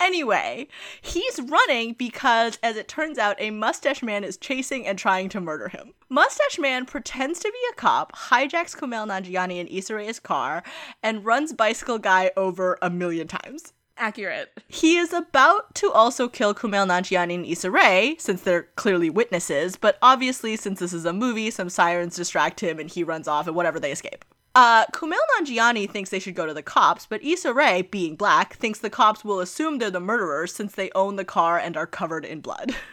Anyway, 0.00 0.68
he's 1.00 1.40
running 1.40 1.94
because, 1.94 2.58
as 2.62 2.76
it 2.76 2.88
turns 2.88 3.18
out, 3.18 3.36
a 3.38 3.50
mustache 3.50 4.02
man 4.02 4.24
is 4.24 4.36
chasing 4.36 4.86
and 4.86 4.98
trying 4.98 5.28
to 5.30 5.40
murder 5.40 5.68
him. 5.68 5.94
Mustache 6.08 6.58
man 6.58 6.84
pretends 6.84 7.38
to 7.40 7.50
be 7.50 7.58
a 7.72 7.76
cop, 7.76 8.14
hijacks 8.14 8.76
Kumail 8.76 9.06
Nanjiani 9.06 9.60
and 9.60 9.68
Issa 9.68 9.94
Rae's 9.94 10.20
car, 10.20 10.62
and 11.02 11.24
runs 11.24 11.52
bicycle 11.52 11.98
guy 11.98 12.30
over 12.36 12.78
a 12.82 12.90
million 12.90 13.26
times. 13.28 13.72
Accurate. 13.96 14.50
He 14.66 14.96
is 14.96 15.12
about 15.12 15.74
to 15.76 15.92
also 15.92 16.28
kill 16.28 16.52
Kumail 16.52 16.86
Nanjiani 16.86 17.34
and 17.36 17.46
Issa 17.46 17.70
Rae, 17.70 18.16
since 18.18 18.42
they're 18.42 18.68
clearly 18.74 19.08
witnesses, 19.08 19.76
but 19.76 19.98
obviously, 20.02 20.56
since 20.56 20.80
this 20.80 20.92
is 20.92 21.04
a 21.04 21.12
movie, 21.12 21.50
some 21.50 21.68
sirens 21.68 22.16
distract 22.16 22.60
him 22.60 22.80
and 22.80 22.90
he 22.90 23.04
runs 23.04 23.28
off 23.28 23.46
and 23.46 23.54
whatever 23.54 23.78
they 23.78 23.92
escape. 23.92 24.24
Uh, 24.54 24.86
Kumail 24.86 25.18
Nanjiani 25.36 25.90
thinks 25.90 26.10
they 26.10 26.20
should 26.20 26.36
go 26.36 26.46
to 26.46 26.54
the 26.54 26.62
cops, 26.62 27.06
but 27.06 27.24
Issa 27.24 27.52
Rae, 27.52 27.82
being 27.82 28.14
black, 28.14 28.54
thinks 28.54 28.78
the 28.78 28.90
cops 28.90 29.24
will 29.24 29.40
assume 29.40 29.78
they're 29.78 29.90
the 29.90 30.00
murderers 30.00 30.54
since 30.54 30.74
they 30.74 30.90
own 30.94 31.16
the 31.16 31.24
car 31.24 31.58
and 31.58 31.76
are 31.76 31.86
covered 31.86 32.24
in 32.24 32.40
blood. 32.40 32.74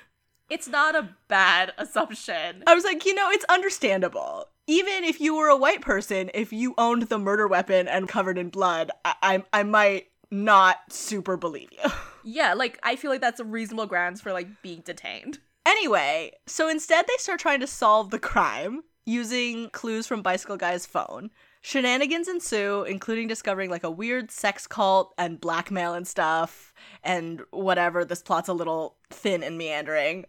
It's 0.50 0.68
not 0.68 0.98
a 0.98 1.16
bad 1.30 1.72
assumption. 1.78 2.64
I 2.68 2.76
was 2.76 2.84
like, 2.84 3.06
you 3.06 3.16
know, 3.16 3.30
it's 3.30 3.46
understandable. 3.46 4.50
Even 4.68 5.06
if 5.06 5.22
you 5.22 5.34
were 5.34 5.48
a 5.48 5.56
white 5.56 5.80
person, 5.80 6.30
if 6.34 6.52
you 6.52 6.74
owned 6.78 7.04
the 7.04 7.18
murder 7.18 7.48
weapon 7.48 7.88
and 7.88 8.06
covered 8.06 8.38
in 8.38 8.50
blood, 8.50 8.92
I, 9.06 9.14
I, 9.22 9.44
I 9.54 9.64
might 9.64 10.08
not 10.30 10.80
super 10.90 11.38
believe 11.38 11.70
you. 11.72 11.90
Yeah, 12.24 12.54
like 12.54 12.78
I 12.84 12.98
feel 12.98 13.10
like 13.10 13.22
that's 13.22 13.40
a 13.40 13.44
reasonable 13.44 13.88
grounds 13.88 14.22
for 14.22 14.32
like 14.32 14.62
being 14.62 14.82
detained. 14.82 15.40
Anyway, 15.66 16.34
so 16.46 16.70
instead 16.70 17.08
they 17.08 17.18
start 17.18 17.40
trying 17.40 17.62
to 17.62 17.68
solve 17.68 18.12
the 18.12 18.20
crime 18.20 18.84
using 19.08 19.72
clues 19.72 20.06
from 20.06 20.22
Bicycle 20.22 20.58
Guy's 20.58 20.86
phone. 20.86 21.32
Shenanigans 21.62 22.28
ensue, 22.28 22.84
including 22.84 23.28
discovering 23.28 23.70
like 23.70 23.84
a 23.84 23.92
weird 23.92 24.32
sex 24.32 24.66
cult 24.68 25.14
and 25.18 25.40
blackmail 25.40 25.94
and 25.94 26.08
stuff, 26.08 26.74
and 27.04 27.42
whatever. 27.52 28.04
This 28.04 28.24
plot's 28.24 28.50
a 28.50 28.54
little 28.54 28.98
thin 29.10 29.44
and 29.44 29.58
meandering. 29.58 30.26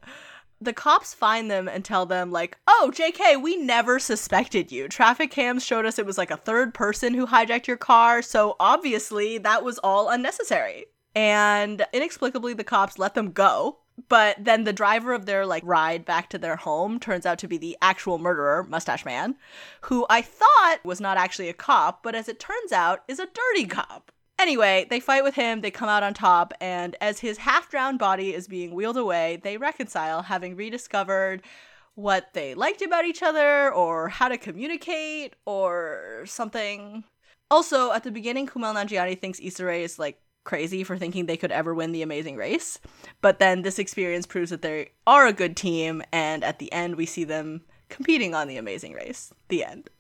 the 0.60 0.72
cops 0.72 1.12
find 1.12 1.50
them 1.50 1.66
and 1.66 1.84
tell 1.84 2.06
them 2.06 2.30
like, 2.30 2.56
"Oh, 2.68 2.92
JK, 2.94 3.36
we 3.42 3.56
never 3.56 3.98
suspected 3.98 4.70
you. 4.70 4.86
Traffic 4.88 5.30
cams 5.32 5.64
showed 5.64 5.86
us 5.86 5.98
it 5.98 6.06
was 6.06 6.18
like 6.18 6.30
a 6.30 6.36
third 6.36 6.72
person 6.72 7.14
who 7.14 7.26
hijacked 7.26 7.66
your 7.66 7.76
car, 7.76 8.22
so 8.22 8.54
obviously 8.60 9.38
that 9.38 9.64
was 9.64 9.78
all 9.78 10.08
unnecessary." 10.08 10.86
And 11.16 11.84
inexplicably 11.92 12.54
the 12.54 12.62
cops 12.64 12.96
let 12.98 13.14
them 13.14 13.32
go. 13.32 13.80
But 14.08 14.36
then 14.38 14.64
the 14.64 14.72
driver 14.72 15.12
of 15.12 15.26
their 15.26 15.46
like 15.46 15.62
ride 15.64 16.04
back 16.04 16.28
to 16.30 16.38
their 16.38 16.56
home 16.56 16.98
turns 16.98 17.26
out 17.26 17.38
to 17.38 17.48
be 17.48 17.58
the 17.58 17.76
actual 17.82 18.18
murderer, 18.18 18.64
Mustache 18.64 19.04
Man, 19.04 19.36
who 19.82 20.06
I 20.08 20.22
thought 20.22 20.78
was 20.84 21.00
not 21.00 21.16
actually 21.16 21.48
a 21.48 21.54
cop, 21.54 22.02
but 22.02 22.14
as 22.14 22.28
it 22.28 22.40
turns 22.40 22.72
out 22.72 23.04
is 23.08 23.18
a 23.18 23.26
dirty 23.26 23.66
cop. 23.66 24.12
Anyway, 24.38 24.86
they 24.90 24.98
fight 24.98 25.22
with 25.22 25.34
him, 25.34 25.60
they 25.60 25.70
come 25.70 25.88
out 25.88 26.02
on 26.02 26.14
top, 26.14 26.52
and 26.60 26.96
as 27.00 27.20
his 27.20 27.38
half 27.38 27.70
drowned 27.70 27.98
body 27.98 28.34
is 28.34 28.48
being 28.48 28.74
wheeled 28.74 28.96
away, 28.96 29.40
they 29.42 29.56
reconcile, 29.56 30.22
having 30.22 30.56
rediscovered 30.56 31.42
what 31.94 32.32
they 32.32 32.54
liked 32.54 32.82
about 32.82 33.04
each 33.04 33.22
other, 33.22 33.72
or 33.72 34.08
how 34.08 34.28
to 34.28 34.38
communicate, 34.38 35.36
or 35.46 36.24
something. 36.26 37.04
Also, 37.50 37.92
at 37.92 38.02
the 38.02 38.10
beginning, 38.10 38.46
Kumail 38.46 38.74
Nanjiani 38.74 39.16
thinks 39.16 39.38
Issa 39.38 39.64
Rae 39.64 39.84
is 39.84 39.98
like 39.98 40.18
crazy 40.44 40.84
for 40.84 40.96
thinking 40.96 41.26
they 41.26 41.36
could 41.36 41.52
ever 41.52 41.74
win 41.74 41.92
the 41.92 42.02
amazing 42.02 42.36
race. 42.36 42.78
But 43.20 43.38
then 43.38 43.62
this 43.62 43.78
experience 43.78 44.26
proves 44.26 44.50
that 44.50 44.62
they 44.62 44.90
are 45.06 45.26
a 45.26 45.32
good 45.32 45.56
team, 45.56 46.02
and 46.12 46.42
at 46.44 46.58
the 46.58 46.72
end, 46.72 46.96
we 46.96 47.06
see 47.06 47.24
them 47.24 47.62
competing 47.88 48.34
on 48.34 48.48
the 48.48 48.56
amazing 48.56 48.92
race. 48.92 49.32
The 49.48 49.64
end. 49.64 49.90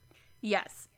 Yes. 0.40 0.88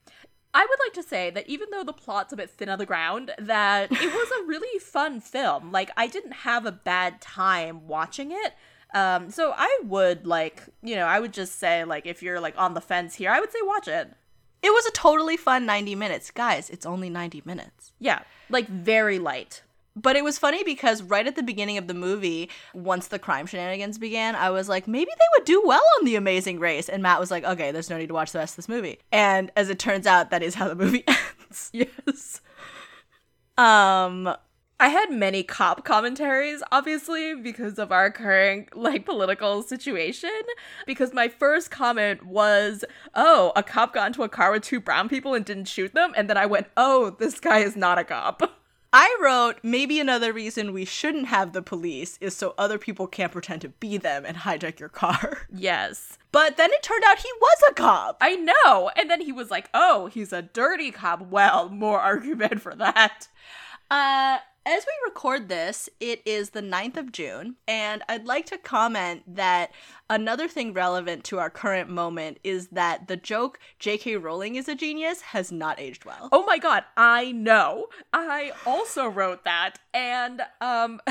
I 0.55 0.65
would 0.69 0.79
like 0.87 0.93
to 0.95 1.03
say 1.03 1.31
that 1.31 1.49
even 1.49 1.69
though 1.71 1.83
the 1.83 1.93
plot's 1.93 2.33
a 2.33 2.37
bit 2.37 2.49
thin 2.49 2.69
on 2.69 2.79
the 2.79 2.87
ground, 2.87 3.33
that 3.39 3.91
it 3.91 4.13
was 4.13 4.31
a 4.41 4.45
really 4.47 4.79
fun 4.79 5.21
film. 5.21 5.73
Like 5.73 5.91
I 5.97 6.07
didn't 6.07 6.33
have 6.33 6.65
a 6.65 6.73
bad 6.73 7.21
time 7.21 7.89
watching 7.89 8.31
it. 8.31 8.55
Um, 8.95 9.31
so 9.31 9.53
I 9.57 9.81
would 9.85 10.25
like, 10.25 10.63
you 10.81 10.95
know, 10.95 11.07
I 11.07 11.19
would 11.19 11.33
just 11.33 11.59
say 11.59 11.85
like 11.85 12.07
if 12.07 12.23
you're 12.23 12.39
like 12.39 12.55
on 12.57 12.75
the 12.75 12.81
fence 12.81 13.17
here, 13.17 13.31
I 13.31 13.41
would 13.41 13.51
say 13.51 13.59
watch 13.63 13.89
it. 13.89 14.13
It 14.65 14.73
was 14.73 14.87
a 14.87 14.93
totally 14.93 15.37
fun 15.37 15.67
90 15.67 15.95
minutes. 15.95 16.31
Guys, 16.31 16.71
it's 16.71 16.87
only 16.87 17.11
90 17.11 17.43
minutes. 17.45 17.93
Yeah, 18.01 18.23
like 18.49 18.67
very 18.67 19.19
light. 19.19 19.63
But 19.95 20.17
it 20.17 20.25
was 20.25 20.39
funny 20.39 20.65
because 20.65 21.03
right 21.03 21.27
at 21.27 21.37
the 21.37 21.43
beginning 21.43 21.77
of 21.77 21.87
the 21.87 21.93
movie, 21.93 22.49
once 22.73 23.09
the 23.09 23.19
crime 23.19 23.45
shenanigans 23.45 23.99
began, 23.99 24.35
I 24.35 24.49
was 24.51 24.69
like, 24.69 24.89
maybe 24.89 25.11
they 25.11 25.39
would 25.39 25.45
do 25.45 25.63
well 25.67 25.83
on 25.99 26.07
The 26.07 26.17
Amazing 26.17 26.61
Race. 26.61 26.89
And 26.89 27.03
Matt 27.03 27.21
was 27.21 27.31
like, 27.31 27.45
okay, 27.45 27.73
there's 27.73 27.91
no 27.91 27.99
need 27.99 28.09
to 28.09 28.15
watch 28.15 28.33
the 28.33 28.39
rest 28.39 28.55
of 28.55 28.57
this 28.57 28.69
movie. 28.69 28.99
And 29.13 29.53
as 29.55 29.69
it 29.69 29.79
turns 29.79 30.07
out, 30.07 30.31
that 30.31 30.43
is 30.43 30.55
how 30.55 30.67
the 30.67 30.75
movie 30.75 31.05
ends. 31.09 31.71
Yes. 31.73 32.41
Um, 33.57 34.35
I 34.85 34.89
had 34.89 35.11
many 35.11 35.43
cop 35.43 35.83
commentaries, 35.83 36.63
obviously, 36.71 37.35
because 37.35 37.79
of 37.79 37.91
our 37.91 38.11
current 38.11 38.77
like 38.77 39.07
political 39.07 39.63
situation. 39.63 40.29
Because 40.85 41.15
my 41.15 41.27
first 41.27 41.71
comment 41.71 42.27
was, 42.27 42.85
"Oh, 43.15 43.55
a 43.57 43.63
cop 43.63 43.95
got 43.95 44.09
into 44.09 44.25
a 44.25 44.29
car 44.29 44.53
with 44.53 44.63
two 44.63 44.81
brown 44.81 45.09
people 45.09 45.33
and 45.33 45.43
didn't 45.43 45.69
shoot 45.69 45.95
them," 45.95 46.13
and 46.15 46.29
then 46.29 46.37
I 46.37 46.45
went, 46.45 46.67
"Oh, 46.77 47.17
this 47.19 47.41
guy 47.41 47.61
is 47.61 47.77
not 47.77 47.99
a 47.99 48.05
cop." 48.05 48.43
I 48.93 49.17
wrote, 49.23 49.57
maybe 49.63 49.99
another 49.99 50.35
reason 50.35 50.75
we 50.75 50.85
shouldn't 50.85 51.29
have 51.29 51.55
the 51.55 51.63
police 51.63 52.19
is 52.21 52.37
so 52.37 52.55
other 52.59 52.77
people 52.77 53.07
can't 53.07 53.33
pretend 53.33 53.63
to 53.63 53.71
be 53.71 53.97
them 53.97 54.27
and 54.27 54.37
hijack 54.37 54.79
your 54.79 54.91
car. 54.91 55.49
Yes. 55.51 56.19
But 56.31 56.59
then 56.59 56.71
it 56.71 56.83
turned 56.83 57.05
out 57.05 57.19
he 57.21 57.33
was 57.41 57.59
a 57.71 57.73
cop. 57.73 58.19
I 58.21 58.35
know. 58.37 58.91
And 58.97 59.09
then 59.11 59.23
he 59.23 59.33
was 59.33 59.51
like, 59.51 59.71
"Oh, 59.73 60.09
he's 60.09 60.35
a 60.35 60.43
dirty 60.43 60.91
cop." 60.91 61.23
Well, 61.23 61.71
more 61.71 62.01
argument 62.01 62.61
for 62.61 62.75
that. 62.75 63.29
Uh, 63.91 64.39
as 64.67 64.85
we 64.87 64.93
record 65.11 65.49
this, 65.49 65.89
it 66.01 66.23
is 66.27 66.51
the 66.51 66.63
9th 66.63 66.97
of 66.97 67.13
June, 67.13 67.57
and 67.69 68.03
I'd 68.09 68.27
like 68.27 68.47
to 68.47 68.59
comment 68.59 69.23
that 69.37 69.73
another 70.09 70.49
thing 70.49 70.73
relevant 70.73 71.25
to 71.25 71.39
our 71.39 71.51
current 71.51 71.91
moment 71.91 72.39
is 72.45 72.69
that 72.69 73.09
the 73.09 73.17
joke 73.17 73.59
J.K. 73.79 74.17
Rowling 74.17 74.57
is 74.57 74.69
a 74.69 74.75
genius 74.75 75.21
has 75.21 75.53
not 75.53 75.79
aged 75.81 76.05
well. 76.05 76.29
Oh 76.33 76.45
my 76.47 76.59
god, 76.59 76.85
I 76.97 77.33
know. 77.33 77.87
I 78.13 78.53
also 78.67 79.07
wrote 79.07 79.45
that, 79.45 79.79
and 79.93 80.43
um. 80.61 81.01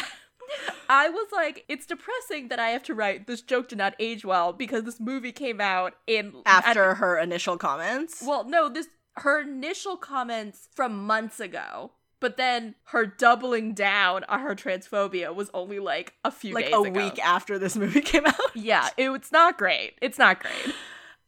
I 0.89 1.07
was 1.09 1.29
like, 1.31 1.63
it's 1.69 1.85
depressing 1.85 2.49
that 2.49 2.59
I 2.59 2.69
have 2.71 2.83
to 2.83 2.93
write 2.93 3.27
this 3.27 3.41
joke 3.41 3.69
did 3.69 3.77
not 3.77 3.95
age 3.97 4.25
well 4.25 4.51
because 4.51 4.83
this 4.83 4.99
movie 4.99 5.31
came 5.31 5.61
out 5.61 5.93
in 6.05 6.33
After 6.45 6.91
at- 6.91 6.97
her 6.97 7.17
initial 7.17 7.57
comments. 7.57 8.21
well, 8.27 8.43
no, 8.43 8.67
this 8.67 8.87
her 9.15 9.39
initial 9.41 9.95
comments 9.95 10.67
from 10.75 11.05
months 11.07 11.39
ago, 11.39 11.91
but 12.23 12.37
then 12.37 12.73
her 12.85 13.05
doubling 13.05 13.73
down 13.73 14.23
on 14.29 14.39
her 14.39 14.55
transphobia 14.55 15.35
was 15.35 15.51
only 15.53 15.77
like 15.79 16.13
a 16.23 16.31
few 16.31 16.55
like 16.55 16.67
days 16.67 16.73
a 16.73 16.79
ago. 16.79 16.89
week 16.91 17.19
after 17.19 17.59
this 17.59 17.75
movie 17.75 17.99
came 18.13 18.25
out. 18.25 18.39
Yeah, 18.55 18.87
it, 18.95 19.09
it's 19.09 19.33
not 19.33 19.57
great. 19.57 19.95
It's 20.01 20.17
not 20.17 20.39
great. 20.39 20.73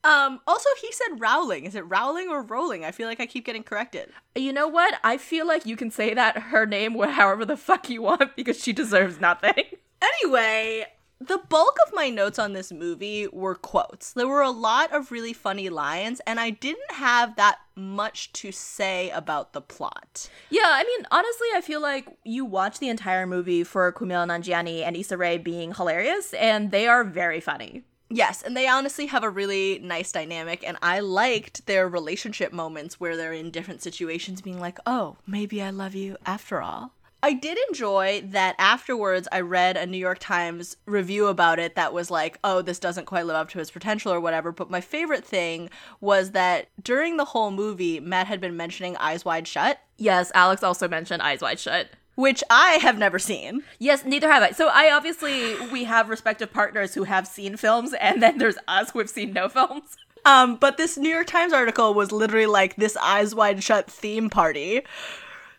Um, 0.06 0.40
also, 0.48 0.70
he 0.80 0.90
said 0.94 1.20
Rowling. 1.20 1.66
Is 1.66 1.76
it 1.76 1.82
Rowling 1.82 2.30
or 2.30 2.44
Rolling? 2.44 2.86
I 2.86 2.92
feel 2.92 3.10
like 3.10 3.20
I 3.20 3.26
keep 3.26 3.44
getting 3.46 3.62
corrected. 3.62 4.10
You 4.36 4.54
know 4.54 4.70
what? 4.70 4.98
I 5.04 5.18
feel 5.18 5.46
like 5.46 5.66
you 5.66 5.76
can 5.76 5.92
say 5.92 6.14
that 6.14 6.38
her 6.38 6.66
name 6.66 6.98
however 6.98 7.44
the 7.44 7.58
fuck 7.58 7.90
you 7.90 8.02
want 8.02 8.34
because 8.38 8.64
she 8.64 8.72
deserves 8.72 9.20
nothing. 9.20 9.66
Anyway, 10.02 10.86
the 11.28 11.42
bulk 11.50 11.78
of 11.86 11.94
my 11.94 12.10
notes 12.10 12.40
on 12.40 12.54
this 12.54 12.72
movie 12.72 13.28
were 13.28 13.56
quotes. 13.56 14.14
There 14.14 14.28
were 14.28 14.42
a 14.42 14.52
lot 14.52 14.94
of 14.94 15.12
really 15.12 15.34
funny 15.34 15.70
lines, 15.70 16.22
and 16.28 16.40
I 16.40 16.50
didn't 16.50 16.92
have 16.92 17.36
that 17.36 17.60
much 17.76 18.32
to 18.34 18.52
say 18.52 19.10
about 19.10 19.54
the 19.54 19.62
plot. 19.62 20.30
Yeah, 20.50 20.64
I 20.66 20.84
mean, 20.84 21.06
honestly, 21.12 21.48
I 21.54 21.62
feel 21.62 21.82
like 21.82 22.08
you 22.24 22.46
watch 22.46 22.80
the 22.80 22.90
entire 22.90 23.28
movie 23.28 23.64
for 23.64 23.92
Kumail 23.92 24.28
Nanjiani 24.28 24.82
and 24.82 24.96
Issa 24.96 25.18
Rae 25.18 25.38
being 25.38 25.74
hilarious, 25.74 26.34
and 26.34 26.72
they 26.72 26.88
are 26.88 27.04
very 27.04 27.40
funny. 27.40 27.84
Yes, 28.10 28.44
and 28.44 28.56
they 28.56 28.68
honestly 28.68 29.08
have 29.08 29.24
a 29.24 29.30
really 29.30 29.80
nice 29.80 30.12
dynamic, 30.12 30.64
and 30.66 30.78
I 30.82 31.00
liked 31.00 31.66
their 31.66 31.90
relationship 31.90 32.54
moments 32.54 33.00
where 33.00 33.18
they're 33.18 33.34
in 33.34 33.50
different 33.50 33.82
situations 33.82 34.42
being 34.42 34.60
like, 34.60 34.78
oh, 34.86 35.18
maybe 35.26 35.62
I 35.62 35.72
love 35.72 35.96
you 35.96 36.16
after 36.26 36.62
all. 36.62 36.92
I 37.26 37.34
did 37.34 37.58
enjoy 37.70 38.22
that 38.28 38.56
afterwards 38.60 39.28
I 39.32 39.40
read 39.40 39.78
a 39.78 39.88
New 39.88 39.98
York 39.98 40.20
Times 40.20 40.78
review 40.86 41.26
about 41.26 41.58
it 41.58 41.74
that 41.74 41.92
was 41.92 42.12
like, 42.12 42.38
oh, 42.44 42.62
this 42.62 42.78
doesn't 42.78 43.06
quite 43.06 43.26
live 43.26 43.36
up 43.36 43.50
to 43.50 43.60
its 43.60 43.72
potential 43.72 44.14
or 44.14 44.20
whatever. 44.20 44.52
But 44.52 44.70
my 44.70 44.80
favorite 44.80 45.26
thing 45.26 45.72
was 46.00 46.32
that 46.34 46.68
during 46.84 47.18
the 47.18 47.26
whole 47.26 47.50
movie, 47.50 48.00
Matt 48.00 48.28
had 48.28 48.40
been 48.40 48.56
mentioning 48.56 48.96
Eyes 48.98 49.26
Wide 49.26 49.48
Shut, 49.48 49.80
Yes, 49.98 50.32
Alex 50.36 50.62
also 50.62 50.88
mentioned 50.88 51.24
Eyes 51.24 51.42
Wide 51.42 51.60
Shut. 51.60 51.88
which 52.14 52.44
I 52.52 52.74
have 52.84 53.00
never 53.00 53.18
seen. 53.18 53.64
Yes, 53.80 54.06
neither 54.06 54.32
have 54.32 54.44
I. 54.44 54.52
So 54.52 54.70
I 54.72 54.92
obviously 54.92 55.56
we 55.72 55.86
have 55.86 56.10
respective 56.10 56.54
partners 56.54 56.94
who 56.94 57.06
have 57.06 57.26
seen 57.26 57.58
films, 57.58 57.96
and 58.00 58.22
then 58.22 58.38
there's 58.38 58.60
us 58.68 58.92
who 58.92 59.00
have 59.00 59.10
seen 59.10 59.34
no 59.34 59.50
films. 59.50 59.98
Um, 60.26 60.58
but 60.58 60.78
this 60.78 60.96
New 60.96 61.10
York 61.10 61.26
Times 61.28 61.54
article 61.54 61.96
was 61.96 62.12
literally 62.12 62.46
like 62.46 62.76
this 62.76 62.96
Eyes 62.98 63.34
Wide 63.34 63.64
Shut 63.64 63.90
theme 63.90 64.30
party 64.30 64.84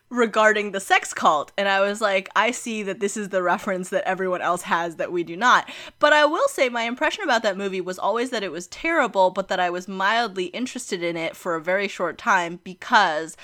regarding 0.09 0.71
the 0.71 0.79
sex 0.79 1.13
cult. 1.13 1.51
And 1.57 1.67
I 1.67 1.81
was 1.81 1.99
like, 1.99 2.29
I 2.35 2.51
see 2.51 2.83
that 2.83 2.99
this 2.99 3.17
is 3.17 3.29
the 3.29 3.43
reference 3.43 3.89
that 3.89 4.07
everyone 4.07 4.41
else 4.41 4.63
has 4.63 4.95
that 4.95 5.11
we 5.11 5.23
do 5.23 5.35
not. 5.35 5.69
But 5.99 6.13
I 6.13 6.25
will 6.25 6.47
say, 6.47 6.69
my 6.69 6.83
impression 6.83 7.23
about 7.23 7.43
that 7.43 7.57
movie 7.57 7.81
was 7.81 7.99
always 7.99 8.29
that 8.29 8.43
it 8.43 8.51
was 8.51 8.67
terrible, 8.67 9.31
but 9.31 9.49
that 9.49 9.59
I 9.59 9.69
was 9.69 9.87
mildly 9.87 10.45
interested 10.45 11.03
in 11.03 11.17
it 11.17 11.35
for 11.35 11.55
a 11.55 11.61
very 11.61 11.87
short 11.87 12.17
time 12.17 12.59
because. 12.63 13.35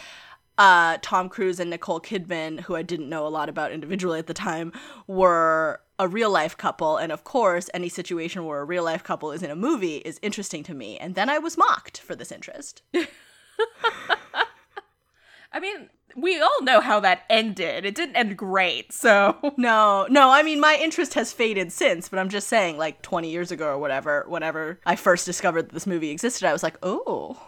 Uh, 0.55 0.99
Tom 1.01 1.29
Cruise 1.29 1.59
and 1.59 1.71
Nicole 1.71 1.99
Kidman, 1.99 2.59
who 2.59 2.75
I 2.75 2.83
didn't 2.83 3.09
know 3.09 3.25
a 3.25 3.27
lot 3.27 3.49
about 3.49 3.71
individually 3.71 4.19
at 4.19 4.27
the 4.27 4.35
time, 4.35 4.71
were 5.07 5.81
a 5.97 6.07
real 6.07 6.29
life 6.29 6.55
couple. 6.55 6.97
And 6.97 7.11
of 7.11 7.23
course, 7.23 7.71
any 7.73 7.89
situation 7.89 8.45
where 8.45 8.59
a 8.59 8.63
real 8.63 8.83
life 8.83 9.03
couple 9.03 9.31
is 9.31 9.41
in 9.41 9.49
a 9.49 9.55
movie 9.55 9.97
is 9.97 10.19
interesting 10.21 10.61
to 10.65 10.75
me. 10.75 10.99
And 10.99 11.15
then 11.15 11.27
I 11.27 11.39
was 11.39 11.57
mocked 11.57 12.01
for 12.01 12.15
this 12.15 12.31
interest. 12.31 12.83
I 15.53 15.59
mean, 15.59 15.89
we 16.15 16.39
all 16.39 16.63
know 16.63 16.81
how 16.81 16.99
that 17.01 17.23
ended. 17.29 17.85
It 17.85 17.95
didn't 17.95 18.15
end 18.15 18.37
great, 18.37 18.91
so 18.91 19.37
No, 19.57 20.07
no, 20.09 20.31
I 20.31 20.43
mean, 20.43 20.59
my 20.59 20.77
interest 20.81 21.13
has 21.13 21.31
faded 21.31 21.71
since, 21.71 22.09
but 22.09 22.19
I'm 22.19 22.29
just 22.29 22.47
saying, 22.47 22.77
like 22.77 23.01
20 23.01 23.29
years 23.29 23.51
ago 23.51 23.67
or 23.67 23.77
whatever, 23.77 24.25
whenever 24.27 24.79
I 24.85 24.95
first 24.95 25.25
discovered 25.25 25.63
that 25.63 25.73
this 25.73 25.87
movie 25.87 26.09
existed, 26.09 26.47
I 26.47 26.53
was 26.53 26.63
like, 26.63 26.77
oh. 26.83 27.39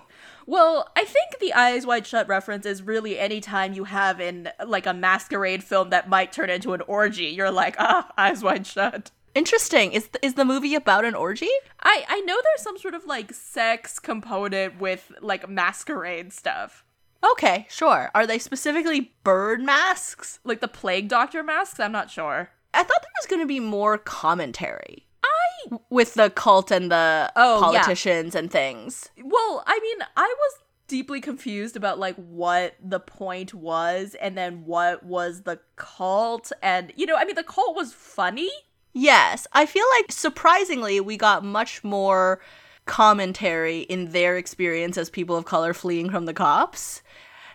Well, 0.48 0.88
I 0.96 1.06
think 1.06 1.40
the 1.40 1.54
Eyes 1.54 1.88
Wide 1.88 2.06
Shut 2.06 2.28
reference 2.28 2.68
is 2.68 2.84
really 2.84 3.18
any 3.18 3.42
time 3.42 3.74
you 3.74 3.86
have 3.86 4.22
in 4.22 4.50
like 4.64 4.86
a 4.86 4.94
masquerade 4.94 5.64
film 5.64 5.90
that 5.90 6.08
might 6.08 6.32
turn 6.32 6.52
into 6.52 6.74
an 6.74 6.82
orgy. 6.82 7.26
You're 7.26 7.50
like, 7.50 7.76
ah, 7.80 8.12
Eyes 8.16 8.44
Wide 8.44 8.68
Shut. 8.68 9.10
Interesting. 9.34 9.92
Is, 9.92 10.04
th- 10.04 10.20
is 10.22 10.36
the 10.36 10.46
movie 10.46 10.76
about 10.76 11.04
an 11.04 11.16
orgy? 11.16 11.50
I 11.82 12.06
I 12.08 12.22
know 12.22 12.40
there's 12.42 12.62
some 12.62 12.78
sort 12.78 12.94
of 12.94 13.06
like 13.06 13.34
sex 13.34 14.00
component 14.00 14.80
with 14.80 15.12
like 15.20 15.50
masquerade 15.50 16.32
stuff. 16.32 16.85
Okay, 17.32 17.66
sure. 17.70 18.12
Are 18.14 18.28
they 18.28 18.40
specifically 18.40 19.14
bird 19.24 19.62
masks? 19.62 20.40
Like 20.44 20.62
the 20.62 20.68
plague 20.68 21.08
doctor 21.08 21.44
masks, 21.44 21.80
I'm 21.80 21.92
not 21.92 22.10
sure. 22.12 22.50
I 22.74 22.80
thought 22.84 23.02
there 23.02 23.12
was 23.22 23.28
going 23.28 23.42
to 23.42 23.48
be 23.48 23.60
more 23.60 23.98
commentary. 23.98 25.06
I. 25.24 25.78
With 25.90 26.14
the 26.16 26.30
cult 26.30 26.72
and 26.72 26.92
the 26.92 27.32
Oh, 27.36 27.72
yeah. 27.72 27.82
politicians 27.82 28.36
and 28.36 28.52
things. 28.52 29.10
Well, 29.24 29.64
I 29.66 29.80
mean, 29.80 30.06
I 30.16 30.36
was 30.38 30.60
deeply 30.88 31.20
confused 31.20 31.76
about 31.76 31.98
like 31.98 32.16
what 32.16 32.76
the 32.84 33.00
point 33.00 33.54
was 33.56 34.16
and 34.22 34.38
then 34.38 34.66
what 34.66 35.04
was 35.04 35.42
the 35.42 35.60
cult 35.78 36.52
and 36.62 36.94
you 36.96 37.08
know, 37.08 37.16
I 37.16 37.26
mean 37.26 37.36
the 37.36 37.44
cult 37.44 37.76
was 37.76 37.92
funny, 37.94 38.52
Yes, 38.98 39.46
I 39.52 39.66
feel 39.66 39.84
like 39.98 40.10
surprisingly 40.12 41.02
we 41.02 41.18
got 41.18 41.44
much 41.44 41.84
more 41.84 42.40
commentary 42.86 43.82
in 43.82 44.12
their 44.12 44.38
experience 44.38 44.98
as 44.98 45.10
people 45.10 45.36
of 45.36 45.44
color 45.44 45.74
fleeing 45.74 46.10
from 46.10 46.26
the 46.26 46.34
cops 46.34 47.02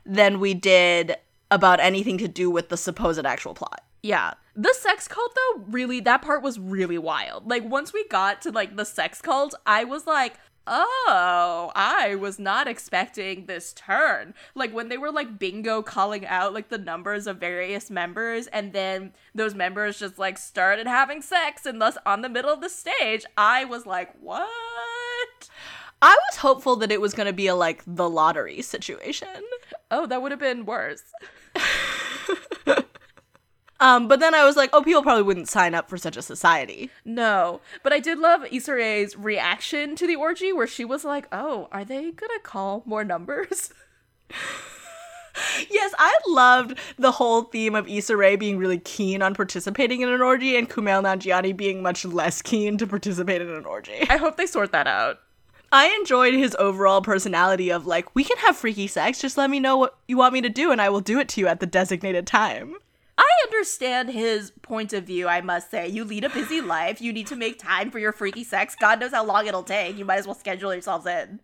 than 0.04 0.40
we 0.40 0.54
did 0.54 1.16
about 1.50 1.80
anything 1.80 2.18
to 2.18 2.28
do 2.28 2.50
with 2.50 2.68
the 2.68 2.76
supposed 2.76 3.24
actual 3.24 3.54
plot. 3.54 3.82
Yeah. 4.02 4.34
The 4.56 4.74
sex 4.74 5.08
cult 5.08 5.34
though, 5.34 5.64
really 5.68 6.00
that 6.00 6.22
part 6.22 6.42
was 6.42 6.58
really 6.58 6.98
wild. 6.98 7.48
Like 7.48 7.64
once 7.64 7.92
we 7.92 8.06
got 8.08 8.42
to 8.42 8.50
like 8.50 8.76
the 8.76 8.84
sex 8.84 9.20
cult, 9.20 9.54
I 9.66 9.84
was 9.84 10.06
like, 10.06 10.34
"Oh, 10.66 11.70
I 11.74 12.14
was 12.14 12.38
not 12.38 12.66
expecting 12.66 13.46
this 13.46 13.72
turn." 13.72 14.34
Like 14.54 14.72
when 14.72 14.88
they 14.88 14.98
were 14.98 15.12
like 15.12 15.38
bingo 15.38 15.82
calling 15.82 16.26
out 16.26 16.54
like 16.54 16.68
the 16.68 16.78
numbers 16.78 17.26
of 17.26 17.38
various 17.38 17.90
members 17.90 18.46
and 18.48 18.72
then 18.72 19.12
those 19.34 19.54
members 19.54 19.98
just 19.98 20.18
like 20.18 20.38
started 20.38 20.86
having 20.86 21.22
sex 21.22 21.66
and 21.66 21.80
thus 21.80 21.96
on 22.04 22.22
the 22.22 22.28
middle 22.28 22.52
of 22.52 22.60
the 22.60 22.70
stage, 22.70 23.24
I 23.36 23.64
was 23.64 23.86
like, 23.86 24.14
"What?" 24.20 25.48
I 26.02 26.16
was 26.30 26.38
hopeful 26.38 26.76
that 26.76 26.90
it 26.90 27.00
was 27.00 27.12
going 27.12 27.26
to 27.26 27.32
be 27.32 27.46
a 27.46 27.54
like 27.54 27.82
the 27.86 28.08
lottery 28.08 28.62
situation. 28.62 29.28
Oh, 29.90 30.06
that 30.06 30.22
would 30.22 30.30
have 30.30 30.40
been 30.40 30.64
worse. 30.64 31.02
Um, 33.80 34.08
but 34.08 34.20
then 34.20 34.34
I 34.34 34.44
was 34.44 34.56
like, 34.56 34.70
oh, 34.74 34.82
people 34.82 35.02
probably 35.02 35.22
wouldn't 35.22 35.48
sign 35.48 35.74
up 35.74 35.88
for 35.88 35.96
such 35.96 36.16
a 36.16 36.22
society. 36.22 36.90
No, 37.04 37.62
but 37.82 37.94
I 37.94 37.98
did 37.98 38.18
love 38.18 38.44
Issa 38.52 38.74
Rae's 38.74 39.16
reaction 39.16 39.96
to 39.96 40.06
the 40.06 40.16
orgy 40.16 40.52
where 40.52 40.66
she 40.66 40.84
was 40.84 41.04
like, 41.04 41.26
"Oh, 41.32 41.68
are 41.72 41.84
they 41.84 42.10
gonna 42.10 42.40
call 42.42 42.82
more 42.84 43.04
numbers?" 43.04 43.72
yes, 45.70 45.94
I 45.98 46.14
loved 46.28 46.78
the 46.98 47.12
whole 47.12 47.44
theme 47.44 47.74
of 47.74 47.88
Issa 47.88 48.18
Rae 48.18 48.36
being 48.36 48.58
really 48.58 48.78
keen 48.78 49.22
on 49.22 49.34
participating 49.34 50.02
in 50.02 50.10
an 50.10 50.20
orgy 50.20 50.56
and 50.56 50.68
Kumail 50.68 51.02
Nanjiani 51.02 51.56
being 51.56 51.82
much 51.82 52.04
less 52.04 52.42
keen 52.42 52.76
to 52.76 52.86
participate 52.86 53.40
in 53.40 53.48
an 53.48 53.64
orgy. 53.64 54.06
I 54.10 54.18
hope 54.18 54.36
they 54.36 54.46
sort 54.46 54.72
that 54.72 54.86
out. 54.88 55.20
I 55.72 55.88
enjoyed 56.00 56.34
his 56.34 56.56
overall 56.58 57.00
personality 57.00 57.70
of 57.70 57.86
like, 57.86 58.12
we 58.14 58.24
can 58.24 58.36
have 58.38 58.56
freaky 58.56 58.88
sex, 58.88 59.20
just 59.20 59.38
let 59.38 59.50
me 59.50 59.60
know 59.60 59.76
what 59.76 59.96
you 60.08 60.16
want 60.16 60.34
me 60.34 60.40
to 60.40 60.48
do 60.48 60.72
and 60.72 60.82
I 60.82 60.88
will 60.88 61.00
do 61.00 61.20
it 61.20 61.28
to 61.30 61.40
you 61.40 61.46
at 61.46 61.60
the 61.60 61.66
designated 61.66 62.26
time. 62.26 62.74
I 63.16 63.28
understand 63.44 64.10
his 64.10 64.50
point 64.62 64.92
of 64.92 65.04
view, 65.04 65.28
I 65.28 65.42
must 65.42 65.70
say. 65.70 65.86
You 65.86 66.04
lead 66.04 66.24
a 66.24 66.30
busy 66.30 66.60
life. 66.60 67.00
You 67.00 67.12
need 67.12 67.28
to 67.28 67.36
make 67.36 67.58
time 67.58 67.90
for 67.90 67.98
your 67.98 68.12
freaky 68.12 68.42
sex. 68.42 68.74
God 68.80 68.98
knows 68.98 69.12
how 69.12 69.24
long 69.24 69.46
it'll 69.46 69.62
take. 69.62 69.96
You 69.96 70.04
might 70.04 70.18
as 70.18 70.26
well 70.26 70.34
schedule 70.34 70.72
yourselves 70.72 71.06
in. 71.06 71.40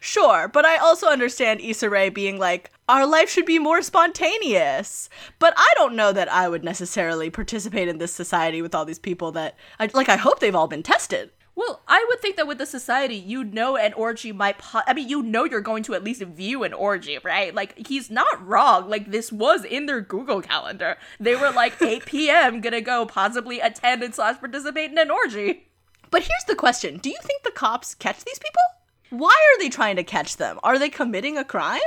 Sure, 0.00 0.48
but 0.48 0.64
I 0.64 0.76
also 0.76 1.08
understand 1.08 1.60
Issa 1.60 1.90
Rae 1.90 2.08
being 2.08 2.38
like, 2.38 2.70
our 2.88 3.04
life 3.04 3.28
should 3.28 3.46
be 3.46 3.58
more 3.58 3.82
spontaneous. 3.82 5.10
But 5.40 5.52
I 5.56 5.72
don't 5.74 5.96
know 5.96 6.12
that 6.12 6.32
I 6.32 6.48
would 6.48 6.62
necessarily 6.62 7.28
participate 7.28 7.88
in 7.88 7.98
this 7.98 8.12
society 8.12 8.62
with 8.62 8.74
all 8.74 8.84
these 8.84 9.00
people 9.00 9.32
that, 9.32 9.56
I, 9.80 9.90
like, 9.92 10.08
I 10.08 10.16
hope 10.16 10.38
they've 10.38 10.54
all 10.54 10.68
been 10.68 10.84
tested. 10.84 11.32
Well, 11.56 11.80
I 11.88 12.04
would 12.08 12.20
think 12.20 12.36
that 12.36 12.46
with 12.46 12.58
the 12.58 12.66
society, 12.66 13.16
you 13.16 13.42
know 13.42 13.76
an 13.78 13.94
orgy 13.94 14.30
might. 14.30 14.58
Po- 14.58 14.82
I 14.86 14.92
mean, 14.92 15.08
you 15.08 15.22
know 15.22 15.44
you're 15.44 15.62
going 15.62 15.82
to 15.84 15.94
at 15.94 16.04
least 16.04 16.20
view 16.20 16.64
an 16.64 16.74
orgy, 16.74 17.18
right? 17.24 17.54
Like 17.54 17.88
he's 17.88 18.10
not 18.10 18.46
wrong. 18.46 18.90
Like 18.90 19.10
this 19.10 19.32
was 19.32 19.64
in 19.64 19.86
their 19.86 20.02
Google 20.02 20.42
calendar. 20.42 20.98
They 21.18 21.34
were 21.34 21.50
like 21.50 21.80
8 21.82 22.04
p.m. 22.04 22.60
gonna 22.60 22.82
go 22.82 23.06
possibly 23.06 23.58
attend 23.60 24.02
and 24.02 24.14
slash 24.14 24.38
participate 24.38 24.90
in 24.90 24.98
an 24.98 25.10
orgy. 25.10 25.66
But 26.10 26.22
here's 26.22 26.44
the 26.46 26.54
question: 26.54 26.98
Do 26.98 27.08
you 27.08 27.18
think 27.22 27.42
the 27.42 27.50
cops 27.50 27.94
catch 27.94 28.22
these 28.22 28.38
people? 28.38 28.62
Why 29.08 29.30
are 29.34 29.58
they 29.58 29.70
trying 29.70 29.96
to 29.96 30.04
catch 30.04 30.36
them? 30.36 30.60
Are 30.62 30.78
they 30.78 30.90
committing 30.90 31.38
a 31.38 31.44
crime? 31.44 31.80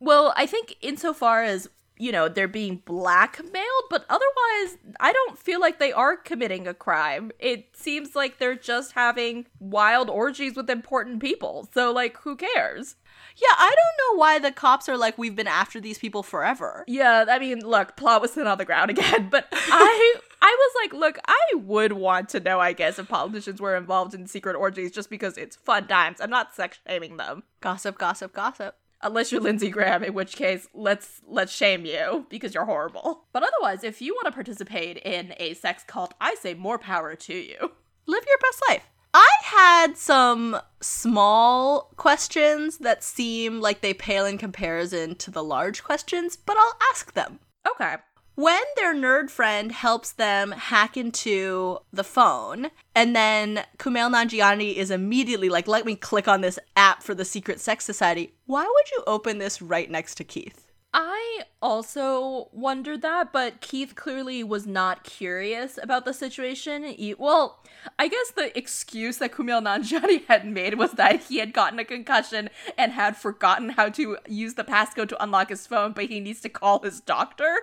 Well, 0.00 0.34
I 0.36 0.46
think 0.46 0.74
insofar 0.80 1.44
as 1.44 1.68
you 1.96 2.10
know, 2.10 2.28
they're 2.28 2.48
being 2.48 2.82
blackmailed, 2.84 3.84
but 3.88 4.04
otherwise, 4.08 4.78
I 4.98 5.12
don't 5.12 5.38
feel 5.38 5.60
like 5.60 5.78
they 5.78 5.92
are 5.92 6.16
committing 6.16 6.66
a 6.66 6.74
crime. 6.74 7.30
It 7.38 7.76
seems 7.76 8.16
like 8.16 8.38
they're 8.38 8.56
just 8.56 8.92
having 8.92 9.46
wild 9.60 10.10
orgies 10.10 10.56
with 10.56 10.68
important 10.68 11.20
people. 11.20 11.68
So, 11.72 11.92
like, 11.92 12.16
who 12.18 12.36
cares? 12.36 12.96
Yeah, 13.36 13.54
I 13.56 13.74
don't 13.74 14.16
know 14.16 14.20
why 14.20 14.38
the 14.38 14.50
cops 14.50 14.88
are 14.88 14.96
like, 14.96 15.16
we've 15.18 15.36
been 15.36 15.46
after 15.46 15.80
these 15.80 15.98
people 15.98 16.22
forever. 16.22 16.84
Yeah, 16.88 17.26
I 17.28 17.38
mean, 17.38 17.60
look, 17.60 17.96
plot 17.96 18.20
was 18.20 18.32
thin 18.32 18.46
on 18.46 18.58
the 18.58 18.64
ground 18.64 18.90
again, 18.90 19.28
but 19.30 19.46
I. 19.52 20.16
I 20.46 20.54
was 20.58 20.74
like, 20.82 21.00
look, 21.00 21.18
I 21.26 21.54
would 21.54 21.94
want 21.94 22.28
to 22.30 22.40
know, 22.40 22.60
I 22.60 22.74
guess, 22.74 22.98
if 22.98 23.08
politicians 23.08 23.62
were 23.62 23.76
involved 23.76 24.12
in 24.12 24.26
secret 24.26 24.56
orgies 24.56 24.92
just 24.92 25.08
because 25.08 25.38
it's 25.38 25.56
fun 25.56 25.86
times. 25.86 26.20
I'm 26.20 26.28
not 26.28 26.54
sex 26.54 26.80
shaming 26.86 27.16
them. 27.16 27.44
Gossip, 27.62 27.96
gossip, 27.96 28.34
gossip 28.34 28.76
unless 29.04 29.30
you're 29.30 29.40
Lindsey 29.40 29.70
Graham, 29.70 30.02
in 30.02 30.14
which 30.14 30.34
case 30.34 30.66
let's 30.74 31.20
let's 31.28 31.52
shame 31.52 31.84
you 31.84 32.26
because 32.28 32.54
you're 32.54 32.64
horrible. 32.64 33.26
But 33.32 33.44
otherwise, 33.44 33.84
if 33.84 34.02
you 34.02 34.14
want 34.14 34.26
to 34.26 34.32
participate 34.32 34.96
in 34.98 35.34
a 35.36 35.54
sex 35.54 35.84
cult, 35.86 36.14
I 36.20 36.34
say 36.34 36.54
more 36.54 36.78
power 36.78 37.14
to 37.14 37.34
you. 37.34 37.72
Live 38.06 38.24
your 38.26 38.38
best 38.38 38.62
life. 38.68 38.82
I 39.12 39.28
had 39.42 39.96
some 39.96 40.60
small 40.80 41.92
questions 41.96 42.78
that 42.78 43.04
seem 43.04 43.60
like 43.60 43.80
they 43.80 43.94
pale 43.94 44.26
in 44.26 44.38
comparison 44.38 45.14
to 45.16 45.30
the 45.30 45.44
large 45.44 45.84
questions, 45.84 46.36
but 46.36 46.56
I'll 46.56 46.78
ask 46.90 47.12
them. 47.12 47.38
Okay 47.70 47.96
when 48.34 48.62
their 48.76 48.94
nerd 48.94 49.30
friend 49.30 49.70
helps 49.70 50.12
them 50.12 50.52
hack 50.52 50.96
into 50.96 51.78
the 51.92 52.04
phone, 52.04 52.70
and 52.94 53.14
then 53.14 53.64
Kumail 53.78 54.10
Nanjiani 54.12 54.74
is 54.74 54.90
immediately 54.90 55.48
like, 55.48 55.68
let 55.68 55.86
me 55.86 55.94
click 55.94 56.26
on 56.26 56.40
this 56.40 56.58
app 56.76 57.02
for 57.02 57.14
the 57.14 57.24
Secret 57.24 57.60
Sex 57.60 57.84
Society, 57.84 58.34
why 58.46 58.64
would 58.64 58.90
you 58.90 59.04
open 59.06 59.38
this 59.38 59.62
right 59.62 59.90
next 59.90 60.16
to 60.16 60.24
Keith? 60.24 60.66
I 60.96 61.42
also 61.60 62.48
wondered 62.52 63.02
that, 63.02 63.32
but 63.32 63.60
Keith 63.60 63.96
clearly 63.96 64.44
was 64.44 64.64
not 64.64 65.02
curious 65.02 65.76
about 65.82 66.04
the 66.04 66.14
situation. 66.14 66.84
He, 66.84 67.14
well, 67.14 67.64
I 67.98 68.06
guess 68.06 68.30
the 68.30 68.56
excuse 68.56 69.18
that 69.18 69.32
Kumail 69.32 69.60
Nanjiani 69.60 70.24
had 70.28 70.46
made 70.46 70.74
was 70.74 70.92
that 70.92 71.24
he 71.24 71.38
had 71.38 71.52
gotten 71.52 71.80
a 71.80 71.84
concussion 71.84 72.48
and 72.78 72.92
had 72.92 73.16
forgotten 73.16 73.70
how 73.70 73.88
to 73.88 74.18
use 74.28 74.54
the 74.54 74.62
passcode 74.62 75.08
to 75.08 75.22
unlock 75.22 75.48
his 75.48 75.66
phone, 75.66 75.92
but 75.92 76.06
he 76.06 76.20
needs 76.20 76.40
to 76.42 76.48
call 76.48 76.80
his 76.80 77.00
doctor. 77.00 77.56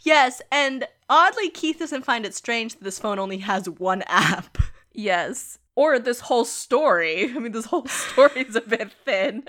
Yes, 0.00 0.40
and 0.50 0.86
oddly, 1.08 1.50
Keith 1.50 1.78
doesn't 1.78 2.04
find 2.04 2.24
it 2.26 2.34
strange 2.34 2.74
that 2.74 2.84
this 2.84 2.98
phone 2.98 3.18
only 3.18 3.38
has 3.38 3.68
one 3.68 4.02
app. 4.06 4.58
Yes. 4.92 5.58
Or 5.74 5.98
this 5.98 6.20
whole 6.20 6.44
story. 6.44 7.30
I 7.34 7.38
mean, 7.38 7.52
this 7.52 7.66
whole 7.66 7.86
story 7.86 8.42
is 8.42 8.56
a 8.56 8.60
bit 8.60 8.92
thin. 9.04 9.44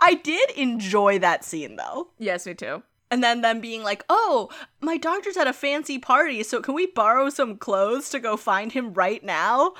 I 0.00 0.14
did 0.14 0.50
enjoy 0.50 1.18
that 1.20 1.44
scene 1.44 1.76
though. 1.76 2.08
Yes, 2.18 2.46
me 2.46 2.54
too. 2.54 2.82
And 3.10 3.22
then 3.22 3.40
them 3.40 3.60
being 3.60 3.84
like, 3.84 4.04
oh, 4.08 4.50
my 4.80 4.96
doctor's 4.96 5.36
at 5.36 5.46
a 5.46 5.52
fancy 5.52 5.98
party, 5.98 6.42
so 6.42 6.60
can 6.60 6.74
we 6.74 6.86
borrow 6.86 7.30
some 7.30 7.56
clothes 7.56 8.10
to 8.10 8.18
go 8.18 8.36
find 8.36 8.72
him 8.72 8.94
right 8.94 9.22
now? 9.22 9.74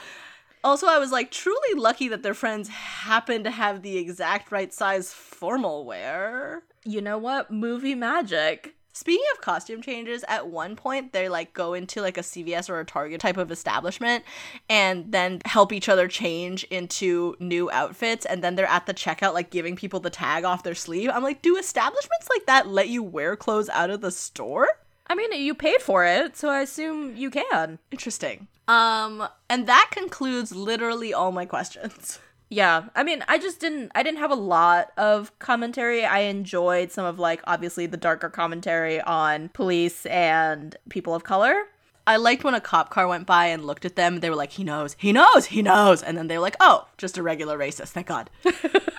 Also, 0.62 0.86
I 0.86 0.98
was 0.98 1.10
like 1.10 1.30
truly 1.30 1.74
lucky 1.74 2.08
that 2.08 2.22
their 2.22 2.34
friends 2.34 2.68
happened 2.68 3.44
to 3.44 3.50
have 3.50 3.82
the 3.82 3.98
exact 3.98 4.52
right 4.52 4.72
size 4.72 5.12
formal 5.12 5.84
wear. 5.84 6.62
You 6.84 7.00
know 7.00 7.18
what? 7.18 7.50
Movie 7.50 7.96
magic. 7.96 8.75
Speaking 8.96 9.26
of 9.34 9.42
costume 9.42 9.82
changes, 9.82 10.24
at 10.26 10.48
one 10.48 10.74
point 10.74 11.12
they 11.12 11.28
like 11.28 11.52
go 11.52 11.74
into 11.74 12.00
like 12.00 12.16
a 12.16 12.22
CVS 12.22 12.70
or 12.70 12.80
a 12.80 12.84
Target 12.86 13.20
type 13.20 13.36
of 13.36 13.52
establishment 13.52 14.24
and 14.70 15.12
then 15.12 15.42
help 15.44 15.70
each 15.70 15.90
other 15.90 16.08
change 16.08 16.64
into 16.64 17.36
new 17.38 17.70
outfits 17.70 18.24
and 18.24 18.42
then 18.42 18.54
they're 18.54 18.64
at 18.64 18.86
the 18.86 18.94
checkout 18.94 19.34
like 19.34 19.50
giving 19.50 19.76
people 19.76 20.00
the 20.00 20.08
tag 20.08 20.44
off 20.44 20.62
their 20.62 20.74
sleeve. 20.74 21.10
I'm 21.12 21.22
like, 21.22 21.42
do 21.42 21.58
establishments 21.58 22.26
like 22.34 22.46
that 22.46 22.68
let 22.68 22.88
you 22.88 23.02
wear 23.02 23.36
clothes 23.36 23.68
out 23.68 23.90
of 23.90 24.00
the 24.00 24.10
store? 24.10 24.66
I 25.08 25.14
mean, 25.14 25.30
you 25.42 25.54
paid 25.54 25.82
for 25.82 26.06
it, 26.06 26.34
so 26.34 26.48
I 26.48 26.62
assume 26.62 27.16
you 27.16 27.30
can. 27.30 27.78
Interesting. 27.90 28.48
Um 28.66 29.28
and 29.50 29.66
that 29.66 29.90
concludes 29.90 30.56
literally 30.56 31.12
all 31.12 31.32
my 31.32 31.44
questions. 31.44 32.18
Yeah, 32.48 32.84
I 32.94 33.02
mean, 33.02 33.24
I 33.26 33.38
just 33.38 33.58
didn't 33.60 33.90
I 33.94 34.02
didn't 34.02 34.18
have 34.18 34.30
a 34.30 34.36
lot 34.36 34.92
of 34.96 35.36
commentary. 35.40 36.04
I 36.04 36.20
enjoyed 36.20 36.92
some 36.92 37.04
of 37.04 37.18
like 37.18 37.40
obviously 37.44 37.86
the 37.86 37.96
darker 37.96 38.28
commentary 38.30 39.00
on 39.00 39.48
police 39.48 40.06
and 40.06 40.76
people 40.88 41.14
of 41.14 41.24
color. 41.24 41.64
I 42.06 42.16
liked 42.16 42.44
when 42.44 42.54
a 42.54 42.60
cop 42.60 42.90
car 42.90 43.08
went 43.08 43.26
by 43.26 43.46
and 43.46 43.64
looked 43.64 43.84
at 43.84 43.96
them. 43.96 44.20
They 44.20 44.30
were 44.30 44.36
like, 44.36 44.52
"He 44.52 44.62
knows, 44.62 44.94
he 44.96 45.12
knows, 45.12 45.46
he 45.46 45.60
knows," 45.60 46.04
and 46.04 46.16
then 46.16 46.28
they 46.28 46.36
were 46.38 46.42
like, 46.42 46.56
"Oh, 46.60 46.86
just 46.98 47.18
a 47.18 47.22
regular 47.22 47.58
racist." 47.58 47.88
Thank 47.88 48.06
God. 48.06 48.30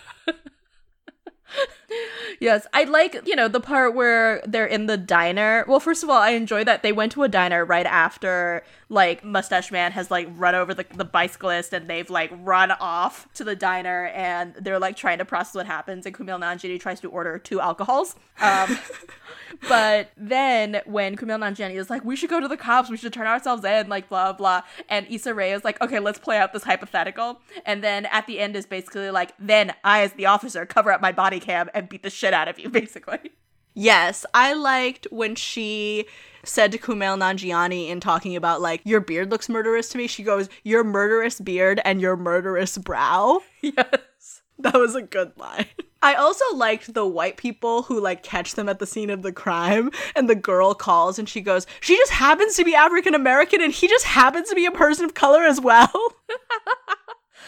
yes, 2.40 2.68
I 2.74 2.84
like, 2.84 3.22
you 3.26 3.36
know, 3.36 3.48
the 3.48 3.60
part 3.60 3.96
where 3.96 4.42
they're 4.46 4.66
in 4.66 4.86
the 4.86 4.98
diner. 4.98 5.66
Well, 5.68 5.80
first 5.80 6.04
of 6.04 6.10
all, 6.10 6.18
I 6.18 6.32
enjoy 6.32 6.64
that 6.64 6.84
they 6.84 6.92
went 6.92 7.12
to 7.14 7.24
a 7.24 7.30
diner 7.30 7.66
right 7.66 7.86
after 7.86 8.64
like 8.90 9.24
Mustache 9.24 9.72
Man 9.72 9.92
has 9.92 10.10
like 10.10 10.28
run 10.36 10.56
over 10.56 10.74
the, 10.74 10.86
the 10.96 11.06
bicyclist 11.06 11.74
and 11.74 11.90
they've 11.90 12.10
like 12.10 12.32
run 12.42 12.72
off 12.72 13.28
to 13.34 13.44
the 13.44 13.56
diner 13.56 14.08
and 14.08 14.54
they're 14.56 14.80
like 14.80 14.96
trying 14.96 15.18
to 15.18 15.26
process 15.26 15.56
what 15.56 15.66
happens 15.66 16.06
and 16.06 16.16
Kumail 16.16 16.40
Nanjiani 16.40 16.80
tries 16.80 17.00
to 17.02 17.10
order 17.10 17.38
two 17.38 17.60
alcohols. 17.60 18.16
Um, 18.40 18.78
but 19.68 20.12
then 20.16 20.82
when 20.86 21.18
Kumail 21.18 21.40
Nanjiani 21.40 21.76
is 21.76 21.90
like, 21.90 22.06
we 22.06 22.16
should 22.16 22.30
go 22.30 22.40
to 22.40 22.48
the 22.48 22.58
cops, 22.58 22.90
we 22.90 22.98
should 22.98 23.12
turn 23.12 23.28
ourselves 23.28 23.66
in, 23.66 23.90
like 23.90 24.08
blah 24.10 24.32
blah, 24.34 24.62
and 24.90 25.06
Issa 25.10 25.34
Rae 25.34 25.52
is 25.52 25.64
like, 25.64 25.82
okay, 25.82 26.00
let's 26.00 26.20
play 26.20 26.38
out 26.38 26.54
this 26.54 26.64
hypothetical, 26.64 27.42
and 27.66 27.84
then 27.84 28.06
at 28.06 28.28
the 28.28 28.40
end 28.40 28.56
is 28.56 28.66
basically 28.66 29.12
like, 29.12 29.34
then 29.40 29.74
I 29.84 30.02
as 30.02 30.14
the 30.14 30.28
officer 30.28 30.66
cover 30.66 30.92
up 30.92 31.02
my 31.02 31.12
body 31.12 31.40
cam 31.40 31.70
and 31.74 31.90
beat 31.90 32.04
the 32.04 32.10
shit 32.10 32.27
out 32.34 32.48
of 32.48 32.60
you, 32.60 32.70
basically. 32.82 33.32
Yes, 33.74 34.26
I 34.34 34.54
liked 34.54 35.08
when 35.12 35.36
she 35.36 36.06
said 36.44 36.72
to 36.72 36.78
Kumail 36.78 37.18
Nanjiani 37.18 37.90
in 37.90 38.00
talking 38.00 38.36
about 38.36 38.62
like 38.62 38.82
your 38.86 39.00
beard 39.02 39.30
looks 39.30 39.50
murderous 39.50 39.90
to 39.90 39.98
me. 39.98 40.08
She 40.08 40.24
goes, 40.24 40.50
"Your 40.64 40.84
murderous 40.84 41.40
beard 41.40 41.80
and 41.86 42.02
your 42.02 42.16
murderous 42.18 42.78
brow." 42.78 43.42
Yes. 43.62 44.42
That 44.60 44.74
was 44.74 44.96
a 44.96 45.04
good 45.04 45.38
line. 45.38 45.68
I 46.02 46.16
also 46.16 46.44
liked 46.56 46.96
the 46.96 47.06
white 47.06 47.38
people 47.38 47.84
who 47.84 48.00
like 48.02 48.24
catch 48.24 48.56
them 48.56 48.68
at 48.68 48.80
the 48.80 48.88
scene 48.88 49.12
of 49.12 49.22
the 49.22 49.32
crime 49.32 49.92
and 50.16 50.28
the 50.28 50.36
girl 50.36 50.74
calls 50.74 51.20
and 51.20 51.30
she 51.30 51.42
goes, 51.42 51.68
"She 51.80 51.96
just 51.96 52.14
happens 52.14 52.56
to 52.56 52.64
be 52.64 52.74
African 52.74 53.14
American 53.14 53.62
and 53.62 53.72
he 53.72 53.88
just 53.88 54.06
happens 54.06 54.50
to 54.50 54.56
be 54.56 54.66
a 54.66 54.72
person 54.72 55.06
of 55.06 55.14
color 55.14 55.44
as 55.44 55.62
well." 55.62 55.92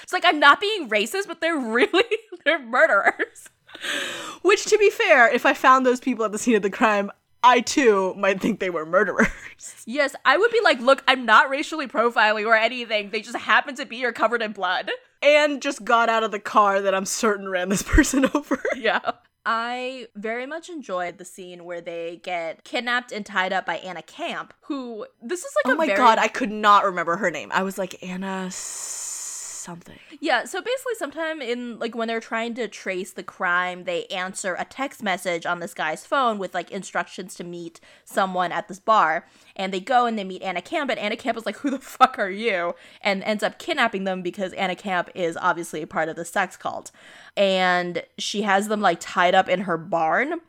It's 0.04 0.14
like 0.14 0.26
I'm 0.26 0.40
not 0.40 0.60
being 0.60 0.90
racist, 0.90 1.28
but 1.28 1.40
they're 1.40 1.58
really 1.58 2.04
they're 2.46 2.58
murderers. 2.58 3.50
Which 4.42 4.66
to 4.66 4.78
be 4.78 4.90
fair, 4.90 5.30
if 5.34 5.46
I 5.46 5.54
found 5.54 5.86
those 5.86 6.00
people 6.00 6.26
at 6.26 6.32
the 6.32 6.38
scene 6.38 6.56
of 6.56 6.62
the 6.62 6.70
crime, 6.70 7.12
I 7.44 7.62
too 7.62 8.14
might 8.16 8.42
think 8.42 8.60
they 8.60 8.70
were 8.70 8.86
murderers. 8.86 9.28
Yes, 9.86 10.16
I 10.26 10.38
would 10.38 10.52
be 10.52 10.62
like, 10.64 10.80
look, 10.80 11.04
I'm 11.08 11.26
not 11.26 11.50
racially 11.50 11.88
profiling 11.88 12.46
or 12.46 12.56
anything. 12.56 13.10
They 13.10 13.22
just 13.22 13.36
happen 13.38 13.76
to 13.76 13.86
be 13.86 13.98
here 13.98 14.14
covered 14.14 14.42
in 14.42 14.52
blood. 14.54 14.90
And 15.22 15.62
just 15.62 15.84
got 15.84 16.08
out 16.10 16.24
of 16.24 16.32
the 16.32 16.40
car 16.40 16.82
that 16.82 16.96
I'm 16.96 17.06
certain 17.06 17.50
ran 17.50 17.68
this 17.70 17.84
person 17.96 18.30
over. 18.34 18.62
Yeah. 18.76 19.12
I 19.46 20.08
very 20.16 20.46
much 20.46 20.70
enjoyed 20.70 21.18
the 21.18 21.26
scene 21.26 21.66
where 21.66 21.82
they 21.82 22.20
get 22.24 22.64
kidnapped 22.64 23.12
and 23.12 23.26
tied 23.26 23.52
up 23.52 23.66
by 23.66 23.78
Anna 23.78 24.02
Camp, 24.02 24.54
who 24.62 25.06
this 25.22 25.40
is 25.44 25.52
like 25.64 25.74
Oh 25.74 25.78
my 25.78 25.88
very 25.88 25.98
god, 25.98 26.20
I 26.20 26.28
could 26.28 26.52
not 26.52 26.84
remember 26.86 27.16
her 27.18 27.32
name. 27.32 27.50
I 27.54 27.64
was 27.64 27.78
like 27.78 28.02
Anna 28.04 28.44
s- 28.48 28.56
something. 29.60 29.98
Yeah, 30.20 30.46
so 30.46 30.62
basically 30.62 30.96
sometime 30.98 31.42
in 31.42 31.80
like 31.80 31.96
when 31.96 32.08
they're 32.08 32.20
trying 32.20 32.54
to 32.56 32.68
trace 32.68 33.12
the 33.12 33.24
crime, 33.24 33.84
they 33.84 34.06
answer 34.08 34.56
a 34.58 34.66
text 34.66 35.04
message 35.04 35.46
on 35.46 35.60
this 35.60 35.74
guy's 35.74 36.06
phone 36.06 36.38
with 36.40 36.54
like 36.54 36.72
instructions 36.72 37.36
to 37.36 37.44
meet 37.44 37.80
someone 38.06 38.52
at 38.52 38.68
this 38.68 38.80
bar. 38.80 39.28
And 39.60 39.74
they 39.74 39.82
go 39.82 40.06
and 40.06 40.18
they 40.18 40.24
meet 40.24 40.42
Anna 40.42 40.62
Camp, 40.62 40.90
and 40.90 40.98
Anna 40.98 41.18
Camp 41.18 41.38
is 41.38 41.46
like, 41.46 41.58
Who 41.58 41.70
the 41.70 41.80
fuck 41.80 42.18
are 42.18 42.30
you? 42.30 42.76
And 43.02 43.22
ends 43.24 43.44
up 43.44 43.60
kidnapping 43.60 44.06
them 44.06 44.22
because 44.22 44.54
Anna 44.54 44.76
Camp 44.76 45.10
is 45.14 45.38
obviously 45.38 45.82
a 45.82 45.88
part 45.88 46.08
of 46.08 46.16
the 46.16 46.24
sex 46.24 46.56
cult. 46.56 46.92
And 47.36 48.04
she 48.18 48.44
has 48.44 48.70
them 48.70 48.80
like 48.80 49.00
tied 49.02 49.36
up 49.36 49.50
in 49.50 49.62
her 49.62 49.78
barn 49.78 50.40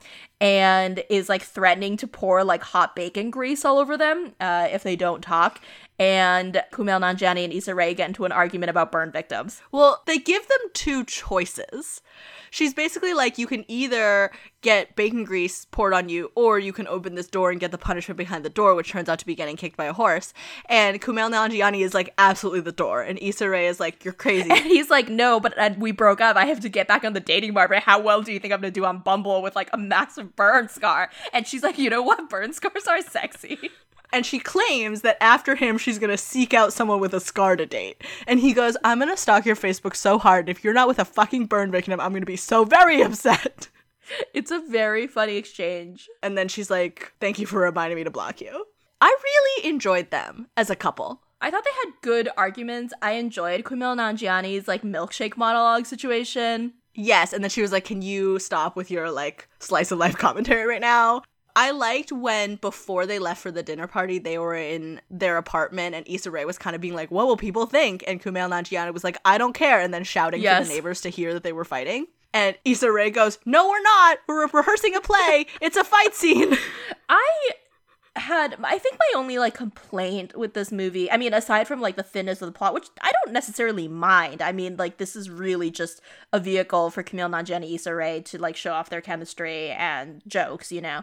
and 0.41 1.03
is 1.11 1.29
like 1.29 1.43
threatening 1.43 1.97
to 1.99 2.07
pour 2.07 2.43
like 2.45 2.63
hot 2.63 2.97
bacon 2.97 3.31
grease 3.31 3.65
all 3.65 3.79
over 3.79 3.99
them 3.99 4.33
uh, 4.41 4.69
if 4.71 4.83
they 4.83 4.97
don't 4.97 5.23
talk. 5.23 5.61
And 5.99 6.63
Kumail 6.73 7.01
Nanjiani 7.01 7.45
and 7.45 7.53
Issa 7.53 7.75
Rae 7.75 7.93
get 7.93 8.09
into 8.09 8.25
an 8.25 8.33
argument 8.33 8.71
about 8.71 8.91
burn 8.91 9.13
victims. 9.13 9.61
Well, 9.71 10.03
they 10.07 10.19
give 10.19 10.49
them 10.49 10.59
two 10.73 11.05
choices. 11.05 12.01
She's 12.51 12.75
basically 12.75 13.15
like, 13.15 13.39
you 13.39 13.47
can 13.47 13.65
either 13.69 14.33
get 14.63 14.97
bacon 14.97 15.25
grease 15.25 15.67
poured 15.67 15.93
on 15.93 16.09
you, 16.09 16.33
or 16.35 16.59
you 16.59 16.73
can 16.73 16.89
open 16.89 17.15
this 17.15 17.29
door 17.29 17.51
and 17.51 17.61
get 17.61 17.71
the 17.71 17.79
punishment 17.79 18.19
behind 18.19 18.45
the 18.45 18.51
door, 18.51 18.75
which 18.75 18.91
turns 18.91 19.00
out 19.09 19.19
to 19.21 19.27
be 19.27 19.35
getting 19.35 19.57
kicked 19.57 19.77
by 19.77 19.87
a 19.87 19.93
horse. 19.93 20.33
And 20.69 21.01
Kumail 21.01 21.31
Nanjiani 21.31 21.81
is 21.81 21.95
like, 21.95 22.13
absolutely 22.19 22.61
the 22.61 22.73
door. 22.73 23.03
And 23.03 23.19
Issa 23.21 23.49
Rae 23.49 23.67
is 23.67 23.81
like, 23.81 24.05
you're 24.05 24.15
crazy. 24.15 24.51
And 24.61 24.67
he's 24.67 24.91
like, 24.91 25.09
no, 25.09 25.41
but 25.41 25.57
uh, 25.57 25.71
we 25.79 25.91
broke 25.91 26.21
up. 26.21 26.37
I 26.37 26.45
have 26.45 26.61
to 26.61 26.69
get 26.69 26.87
back 26.87 27.05
on 27.05 27.15
the 27.15 27.21
dating 27.21 27.55
market. 27.55 27.83
How 27.83 27.99
well 27.99 28.21
do 28.21 28.33
you 28.33 28.39
think 28.39 28.53
I'm 28.53 28.61
gonna 28.61 28.71
do 28.71 28.85
on 28.85 28.99
Bumble 28.99 29.43
with 29.43 29.57
like 29.57 29.71
a 29.73 29.79
massive 29.79 30.37
burn 30.37 30.69
scar? 30.69 31.09
And 31.33 31.47
she's 31.47 31.63
like, 31.63 31.79
you 31.79 31.89
know 31.89 32.03
what? 32.03 32.29
Burn 32.29 32.53
scars 32.53 32.87
are 32.87 33.01
sexy. 33.01 33.71
and 34.13 34.27
she 34.27 34.39
claims 34.39 35.03
that 35.03 35.17
after 35.23 35.55
him, 35.55 35.79
she's 35.79 35.99
gonna 35.99 36.19
seek 36.19 36.53
out 36.53 36.73
someone 36.73 37.01
with 37.01 37.15
a 37.15 37.21
scar 37.21 37.57
to 37.57 37.67
date. 37.67 38.03
And 38.27 38.41
he 38.41 38.53
goes, 38.53 38.77
I'm 38.85 38.99
gonna 38.99 39.17
stalk 39.17 39.47
your 39.47 39.57
Facebook 39.57 39.97
so 39.97 40.19
hard. 40.19 40.49
If 40.49 40.63
you're 40.63 40.75
not 40.75 40.89
with 40.89 40.99
a 40.99 41.05
fucking 41.05 41.47
burn 41.47 41.71
victim, 41.71 41.99
I'm 42.01 42.13
gonna 42.13 42.27
be 42.27 42.37
so 42.37 42.65
very 42.65 43.01
upset. 43.03 43.69
It's 44.35 44.51
a 44.51 44.61
very 44.69 45.07
funny 45.07 45.37
exchange. 45.37 46.09
And 46.23 46.37
then 46.37 46.49
she's 46.49 46.71
like, 46.71 47.13
Thank 47.21 47.39
you 47.39 47.47
for 47.47 47.61
reminding 47.61 47.97
me 47.97 48.05
to 48.05 48.11
block 48.11 48.41
you. 48.41 48.67
I 49.01 49.17
really 49.23 49.69
enjoyed 49.69 50.11
them 50.11 50.49
as 50.57 50.71
a 50.71 50.77
couple. 50.77 51.23
I 51.41 51.51
thought 51.51 51.65
they 51.65 51.71
had 51.89 51.95
good 52.03 52.29
arguments. 52.37 52.93
I 53.01 53.13
enjoyed 53.13 53.65
Kumail 53.65 53.97
Nanjiani's 53.97 54.69
like 54.69 54.83
milkshake 54.83 55.37
monologue 55.37 55.87
situation. 55.87 56.75
Yes, 56.95 57.33
and 57.33 57.43
then 57.43 57.51
she 57.51 57.63
was 57.63 57.73
like, 57.73 57.85
Can 57.85 58.03
you 58.03 58.39
stop 58.39 58.77
with 58.77 58.91
your 58.91 59.11
like 59.11 59.49
slice 59.59 59.91
of 59.91 59.99
life 59.99 60.17
commentary 60.19 60.67
right 60.67 60.81
now? 60.81 61.23
I 61.57 61.73
liked 61.73 62.13
when 62.13 62.57
before 62.57 63.07
they 63.07 63.19
left 63.19 63.41
for 63.43 63.51
the 63.51 63.63
dinner 63.63 63.87
party, 63.89 64.19
they 64.21 64.39
were 64.39 64.55
in 64.55 65.01
their 65.11 65.37
apartment 65.37 65.97
and 65.97 66.07
Issa 66.09 66.31
Rae 66.31 66.45
was 66.45 66.59
kind 66.59 66.77
of 66.77 66.83
being 66.83 66.95
like, 66.95 67.11
What 67.11 67.27
will 67.27 67.37
people 67.39 67.67
think? 67.67 68.05
And 68.07 68.23
Kumail 68.23 68.51
Nanjiani 68.51 68.93
was 68.93 69.03
like, 69.05 69.17
I 69.25 69.39
don't 69.39 69.55
care, 69.55 69.81
and 69.81 69.95
then 69.95 70.05
shouting 70.05 70.43
Yes. 70.43 70.65
to 70.65 70.69
the 70.69 70.75
neighbors 70.75 71.01
to 71.03 71.09
hear 71.09 71.33
that 71.33 71.43
they 71.43 71.53
were 71.53 71.65
fighting. 71.65 72.07
And 72.33 72.55
Issa 72.65 72.93
Rae 72.93 73.11
goes, 73.11 73.39
No, 73.47 73.67
we're 73.69 73.83
not. 73.83 74.19
We're 74.29 74.45
re- 74.45 74.51
rehearsing 74.53 74.95
a 74.95 75.01
play. 75.01 75.47
It's 75.63 75.77
a 75.77 75.85
fight 75.85 76.15
scene. 76.15 76.55
I 77.09 77.51
had 78.17 78.57
I 78.63 78.79
think 78.79 78.99
my 78.99 79.19
only 79.19 79.39
like 79.39 79.55
complaint 79.55 80.37
with 80.37 80.55
this 80.55 80.73
movie, 80.73 81.11
I 81.11 81.17
mean 81.17 81.33
aside 81.33 81.69
from 81.69 81.81
like 81.81 81.97
the 81.97 82.03
thinness 82.03 82.43
of 82.43 82.47
the 82.47 82.53
plot, 82.53 82.75
which 82.75 82.89
I 83.01 83.13
don't 83.13 83.33
necessarily 83.33 83.87
mind. 83.89 84.43
I 84.43 84.53
mean 84.53 84.77
like 84.77 84.97
this 84.97 85.15
is 85.15 85.31
really 85.31 85.71
just 85.71 86.01
a 86.33 86.41
vehicle 86.41 86.91
for 86.91 87.03
Kumail 87.05 87.31
Nanjiani 87.31 87.75
Issa 87.75 87.95
Rae 87.95 88.21
to 88.23 88.39
like 88.39 88.57
show 88.57 88.73
off 88.73 88.91
their 88.91 89.01
chemistry 89.01 89.71
and 89.71 90.23
jokes, 90.27 90.73
you 90.73 90.81
know. 90.81 91.03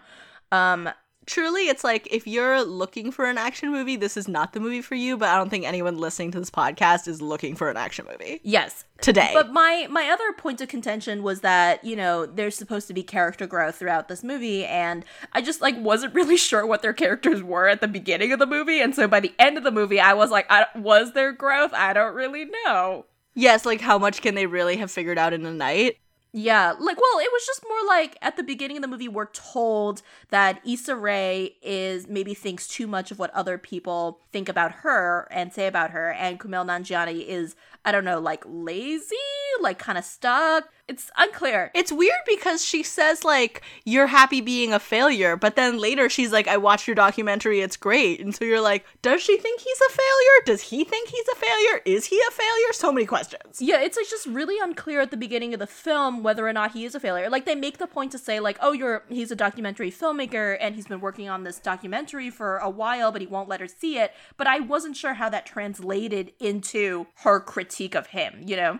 Um 0.51 0.89
Truly, 1.27 1.67
it's 1.67 1.83
like 1.83 2.07
if 2.09 2.25
you're 2.25 2.63
looking 2.63 3.11
for 3.11 3.25
an 3.25 3.37
action 3.37 3.69
movie, 3.69 3.97
this 3.97 4.15
is 4.15 4.29
not 4.29 4.53
the 4.53 4.61
movie 4.61 4.81
for 4.81 4.95
you, 4.95 5.17
but 5.17 5.27
I 5.27 5.35
don't 5.35 5.49
think 5.49 5.65
anyone 5.65 5.97
listening 5.97 6.31
to 6.31 6.39
this 6.39 6.49
podcast 6.49 7.05
is 7.05 7.21
looking 7.21 7.53
for 7.53 7.69
an 7.69 7.75
action 7.75 8.07
movie 8.09 8.39
yes. 8.43 8.85
today. 9.01 9.31
But 9.33 9.51
my 9.51 9.87
my 9.91 10.09
other 10.09 10.31
point 10.37 10.61
of 10.61 10.69
contention 10.69 11.23
was 11.23 11.41
that, 11.41 11.83
you 11.83 11.97
know, 11.97 12.25
there's 12.25 12.55
supposed 12.55 12.87
to 12.87 12.93
be 12.93 13.03
character 13.03 13.45
growth 13.45 13.75
throughout 13.75 14.07
this 14.07 14.23
movie 14.23 14.65
and 14.65 15.03
I 15.33 15.41
just 15.41 15.61
like 15.61 15.75
wasn't 15.77 16.15
really 16.15 16.37
sure 16.49 16.65
what 16.65 16.81
their 16.81 16.93
characters 16.93 17.43
were 17.43 17.67
at 17.67 17.81
the 17.81 17.89
beginning 17.89 18.31
of 18.31 18.39
the 18.39 18.47
movie 18.47 18.79
and 18.79 18.95
so 18.95 19.05
by 19.05 19.19
the 19.19 19.33
end 19.37 19.57
of 19.57 19.65
the 19.65 19.71
movie 19.71 19.99
I 19.99 20.13
was 20.13 20.31
like 20.31 20.47
I, 20.49 20.67
was 20.75 21.11
there 21.11 21.33
growth? 21.33 21.73
I 21.73 21.91
don't 21.91 22.15
really 22.15 22.45
know. 22.45 23.05
yes, 23.35 23.65
like 23.65 23.81
how 23.81 23.97
much 23.97 24.21
can 24.21 24.33
they 24.33 24.45
really 24.45 24.77
have 24.77 24.89
figured 24.89 25.17
out 25.17 25.33
in 25.33 25.45
a 25.45 25.51
night? 25.51 25.97
Yeah, 26.39 26.73
like 26.79 26.97
well, 26.97 27.19
it 27.19 27.31
was 27.33 27.47
just 27.47 27.63
more 27.67 27.87
like 27.87 28.15
at 28.21 28.37
the 28.37 28.43
beginning 28.43 28.77
of 28.77 28.83
the 28.83 28.87
movie, 28.87 29.07
we're 29.07 29.25
told 29.25 30.03
that 30.29 30.61
Issa 30.63 30.95
Rae 30.95 31.55
is 31.63 32.07
maybe 32.07 32.35
thinks 32.35 32.67
too 32.67 32.85
much 32.85 33.09
of 33.09 33.17
what 33.17 33.31
other 33.31 33.57
people 33.57 34.19
think 34.31 34.47
about 34.47 34.71
her 34.71 35.27
and 35.31 35.51
say 35.51 35.65
about 35.65 35.89
her, 35.89 36.11
and 36.11 36.39
Kumail 36.39 36.63
Nanjiani 36.63 37.25
is 37.25 37.55
I 37.83 37.91
don't 37.91 38.05
know, 38.05 38.19
like 38.19 38.43
lazy, 38.45 39.15
like 39.61 39.79
kind 39.79 39.97
of 39.97 40.05
stuck. 40.05 40.69
It's 40.87 41.11
unclear. 41.17 41.69
It's 41.75 41.91
weird 41.91 42.21
because 42.25 42.63
she 42.63 42.81
says 42.81 43.25
like 43.25 43.61
you're 43.83 44.07
happy 44.07 44.39
being 44.39 44.73
a 44.73 44.79
failure, 44.79 45.35
but 45.35 45.57
then 45.57 45.79
later 45.79 46.09
she's 46.09 46.31
like 46.31 46.47
I 46.47 46.55
watched 46.55 46.87
your 46.87 46.95
documentary, 46.95 47.59
it's 47.59 47.75
great. 47.75 48.21
And 48.21 48.33
so 48.33 48.45
you're 48.45 48.61
like, 48.61 48.85
does 49.01 49.21
she 49.21 49.37
think 49.37 49.59
he's 49.59 49.81
a 49.81 49.91
failure? 49.91 50.45
Does 50.45 50.61
he 50.61 50.85
think 50.85 51.09
he's 51.09 51.27
a 51.27 51.35
failure? 51.35 51.81
Is 51.85 52.05
he 52.05 52.17
a 52.27 52.31
failure? 52.31 52.71
So 52.71 52.93
many 52.93 53.05
questions. 53.05 53.61
Yeah, 53.61 53.81
it's 53.81 53.97
like 53.97 54.07
just 54.09 54.27
really 54.27 54.57
unclear 54.59 55.01
at 55.01 55.11
the 55.11 55.17
beginning 55.17 55.53
of 55.53 55.59
the 55.59 55.67
film 55.67 56.23
whether 56.23 56.47
or 56.47 56.53
not 56.53 56.71
he 56.71 56.85
is 56.85 56.95
a 56.95 56.99
failure. 57.01 57.29
Like 57.29 57.45
they 57.45 57.55
make 57.55 57.79
the 57.79 57.87
point 57.87 58.13
to 58.13 58.17
say 58.17 58.39
like, 58.39 58.57
"Oh, 58.61 58.71
you're 58.71 59.03
he's 59.09 59.31
a 59.31 59.35
documentary 59.35 59.91
filmmaker 59.91 60.57
and 60.61 60.75
he's 60.75 60.87
been 60.87 61.01
working 61.01 61.27
on 61.27 61.43
this 61.43 61.59
documentary 61.59 62.29
for 62.29 62.57
a 62.59 62.69
while, 62.69 63.11
but 63.11 63.21
he 63.21 63.27
won't 63.27 63.49
let 63.49 63.59
her 63.59 63.67
see 63.67 63.97
it." 63.97 64.13
But 64.37 64.47
I 64.47 64.61
wasn't 64.61 64.95
sure 64.95 65.15
how 65.15 65.27
that 65.29 65.45
translated 65.45 66.31
into 66.39 67.07
her 67.23 67.41
critique 67.41 67.95
of 67.95 68.07
him, 68.07 68.43
you 68.45 68.55
know? 68.55 68.79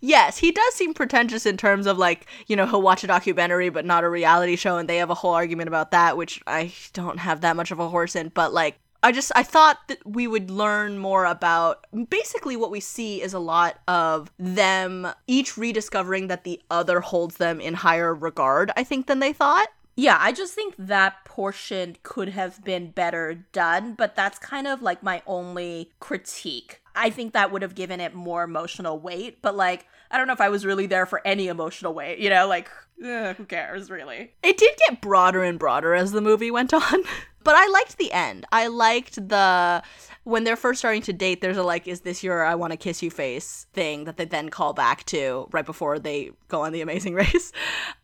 Yes, 0.00 0.38
he 0.38 0.52
does 0.52 0.74
seem 0.74 0.94
pretentious 0.94 1.46
in 1.46 1.56
terms 1.56 1.86
of 1.86 1.98
like, 1.98 2.26
you 2.46 2.56
know, 2.56 2.66
he'll 2.66 2.82
watch 2.82 3.04
a 3.04 3.06
documentary 3.06 3.68
but 3.68 3.84
not 3.84 4.04
a 4.04 4.08
reality 4.08 4.56
show 4.56 4.76
and 4.76 4.88
they 4.88 4.96
have 4.96 5.10
a 5.10 5.14
whole 5.14 5.34
argument 5.34 5.68
about 5.68 5.90
that, 5.92 6.16
which 6.16 6.42
I 6.46 6.72
don't 6.92 7.18
have 7.18 7.40
that 7.42 7.56
much 7.56 7.70
of 7.70 7.78
a 7.78 7.88
horse 7.88 8.16
in, 8.16 8.28
but 8.28 8.52
like 8.52 8.78
I 9.04 9.12
just 9.12 9.30
I 9.36 9.42
thought 9.42 9.86
that 9.88 9.98
we 10.06 10.26
would 10.26 10.50
learn 10.50 10.98
more 10.98 11.26
about 11.26 11.86
basically 12.08 12.56
what 12.56 12.70
we 12.70 12.80
see 12.80 13.20
is 13.20 13.34
a 13.34 13.38
lot 13.38 13.78
of 13.86 14.32
them 14.38 15.06
each 15.26 15.58
rediscovering 15.58 16.28
that 16.28 16.44
the 16.44 16.62
other 16.70 17.00
holds 17.00 17.36
them 17.36 17.60
in 17.60 17.74
higher 17.74 18.14
regard, 18.14 18.72
I 18.78 18.82
think, 18.82 19.06
than 19.06 19.18
they 19.18 19.34
thought. 19.34 19.68
Yeah, 19.94 20.16
I 20.18 20.32
just 20.32 20.54
think 20.54 20.74
that 20.78 21.24
portion 21.26 21.98
could 22.02 22.30
have 22.30 22.64
been 22.64 22.92
better 22.92 23.44
done, 23.52 23.92
but 23.92 24.16
that's 24.16 24.38
kind 24.38 24.66
of 24.66 24.80
like 24.80 25.02
my 25.02 25.22
only 25.26 25.90
critique. 26.00 26.80
I 26.94 27.10
think 27.10 27.32
that 27.32 27.50
would 27.50 27.62
have 27.62 27.74
given 27.74 28.00
it 28.00 28.14
more 28.14 28.42
emotional 28.44 28.98
weight, 28.98 29.42
but 29.42 29.56
like, 29.56 29.86
I 30.10 30.18
don't 30.18 30.26
know 30.26 30.32
if 30.32 30.40
I 30.40 30.48
was 30.48 30.64
really 30.64 30.86
there 30.86 31.06
for 31.06 31.20
any 31.26 31.48
emotional 31.48 31.92
weight, 31.92 32.18
you 32.18 32.30
know, 32.30 32.46
like, 32.46 32.70
eh, 33.02 33.34
who 33.34 33.44
cares, 33.44 33.90
really? 33.90 34.32
It 34.42 34.56
did 34.56 34.76
get 34.88 35.00
broader 35.00 35.42
and 35.42 35.58
broader 35.58 35.94
as 35.94 36.12
the 36.12 36.20
movie 36.20 36.50
went 36.50 36.72
on. 36.72 37.02
But 37.44 37.54
I 37.56 37.68
liked 37.68 37.98
the 37.98 38.12
end. 38.12 38.46
I 38.50 38.66
liked 38.66 39.28
the 39.28 39.82
when 40.24 40.44
they're 40.44 40.56
first 40.56 40.78
starting 40.78 41.02
to 41.02 41.12
date, 41.12 41.42
there's 41.42 41.58
a 41.58 41.62
like, 41.62 41.86
is 41.86 42.00
this 42.00 42.24
your 42.24 42.44
I 42.44 42.54
want 42.54 42.72
to 42.72 42.78
kiss 42.78 43.02
you 43.02 43.10
face 43.10 43.66
thing 43.74 44.04
that 44.04 44.16
they 44.16 44.24
then 44.24 44.48
call 44.48 44.72
back 44.72 45.04
to 45.04 45.46
right 45.52 45.66
before 45.66 45.98
they 45.98 46.30
go 46.48 46.62
on 46.62 46.72
the 46.72 46.80
amazing 46.80 47.14
race. 47.24 47.52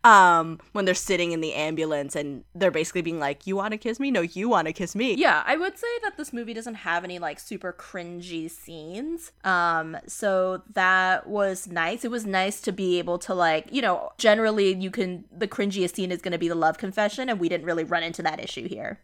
Um, 0.03 0.59
when 0.73 0.85
they're 0.85 0.93
sitting 0.93 1.31
in 1.31 1.41
the 1.41 1.53
ambulance 1.53 2.15
and 2.15 2.43
they're 2.53 2.71
basically 2.71 3.01
being 3.01 3.19
like, 3.19 3.47
You 3.47 3.55
want 3.55 3.71
to 3.71 3.77
kiss 3.77 3.99
me? 3.99 4.11
No, 4.11 4.21
you 4.21 4.47
want 4.47 4.67
to 4.67 4.73
kiss 4.73 4.95
me. 4.95 5.15
Yeah, 5.15 5.43
I 5.45 5.57
would 5.57 5.77
say 5.77 5.87
that 6.03 6.15
this 6.15 6.31
movie 6.31 6.53
doesn't 6.53 6.75
have 6.75 7.03
any 7.03 7.17
like 7.17 7.39
super 7.39 7.73
cringy 7.73 8.49
scenes. 8.49 9.31
Um, 9.43 9.97
so 10.05 10.61
that 10.73 11.27
was 11.27 11.67
nice. 11.67 12.05
It 12.05 12.11
was 12.11 12.25
nice 12.25 12.61
to 12.61 12.71
be 12.71 12.99
able 12.99 13.17
to 13.19 13.33
like, 13.33 13.67
you 13.71 13.81
know, 13.81 14.11
generally 14.19 14.75
you 14.75 14.91
can 14.91 15.25
the 15.35 15.47
cringiest 15.47 15.95
scene 15.95 16.11
is 16.11 16.21
gonna 16.21 16.37
be 16.37 16.47
the 16.47 16.55
love 16.55 16.77
confession, 16.77 17.29
and 17.29 17.39
we 17.39 17.49
didn't 17.49 17.65
really 17.65 17.83
run 17.83 18.03
into 18.03 18.21
that 18.21 18.39
issue 18.39 18.67
here. 18.67 18.99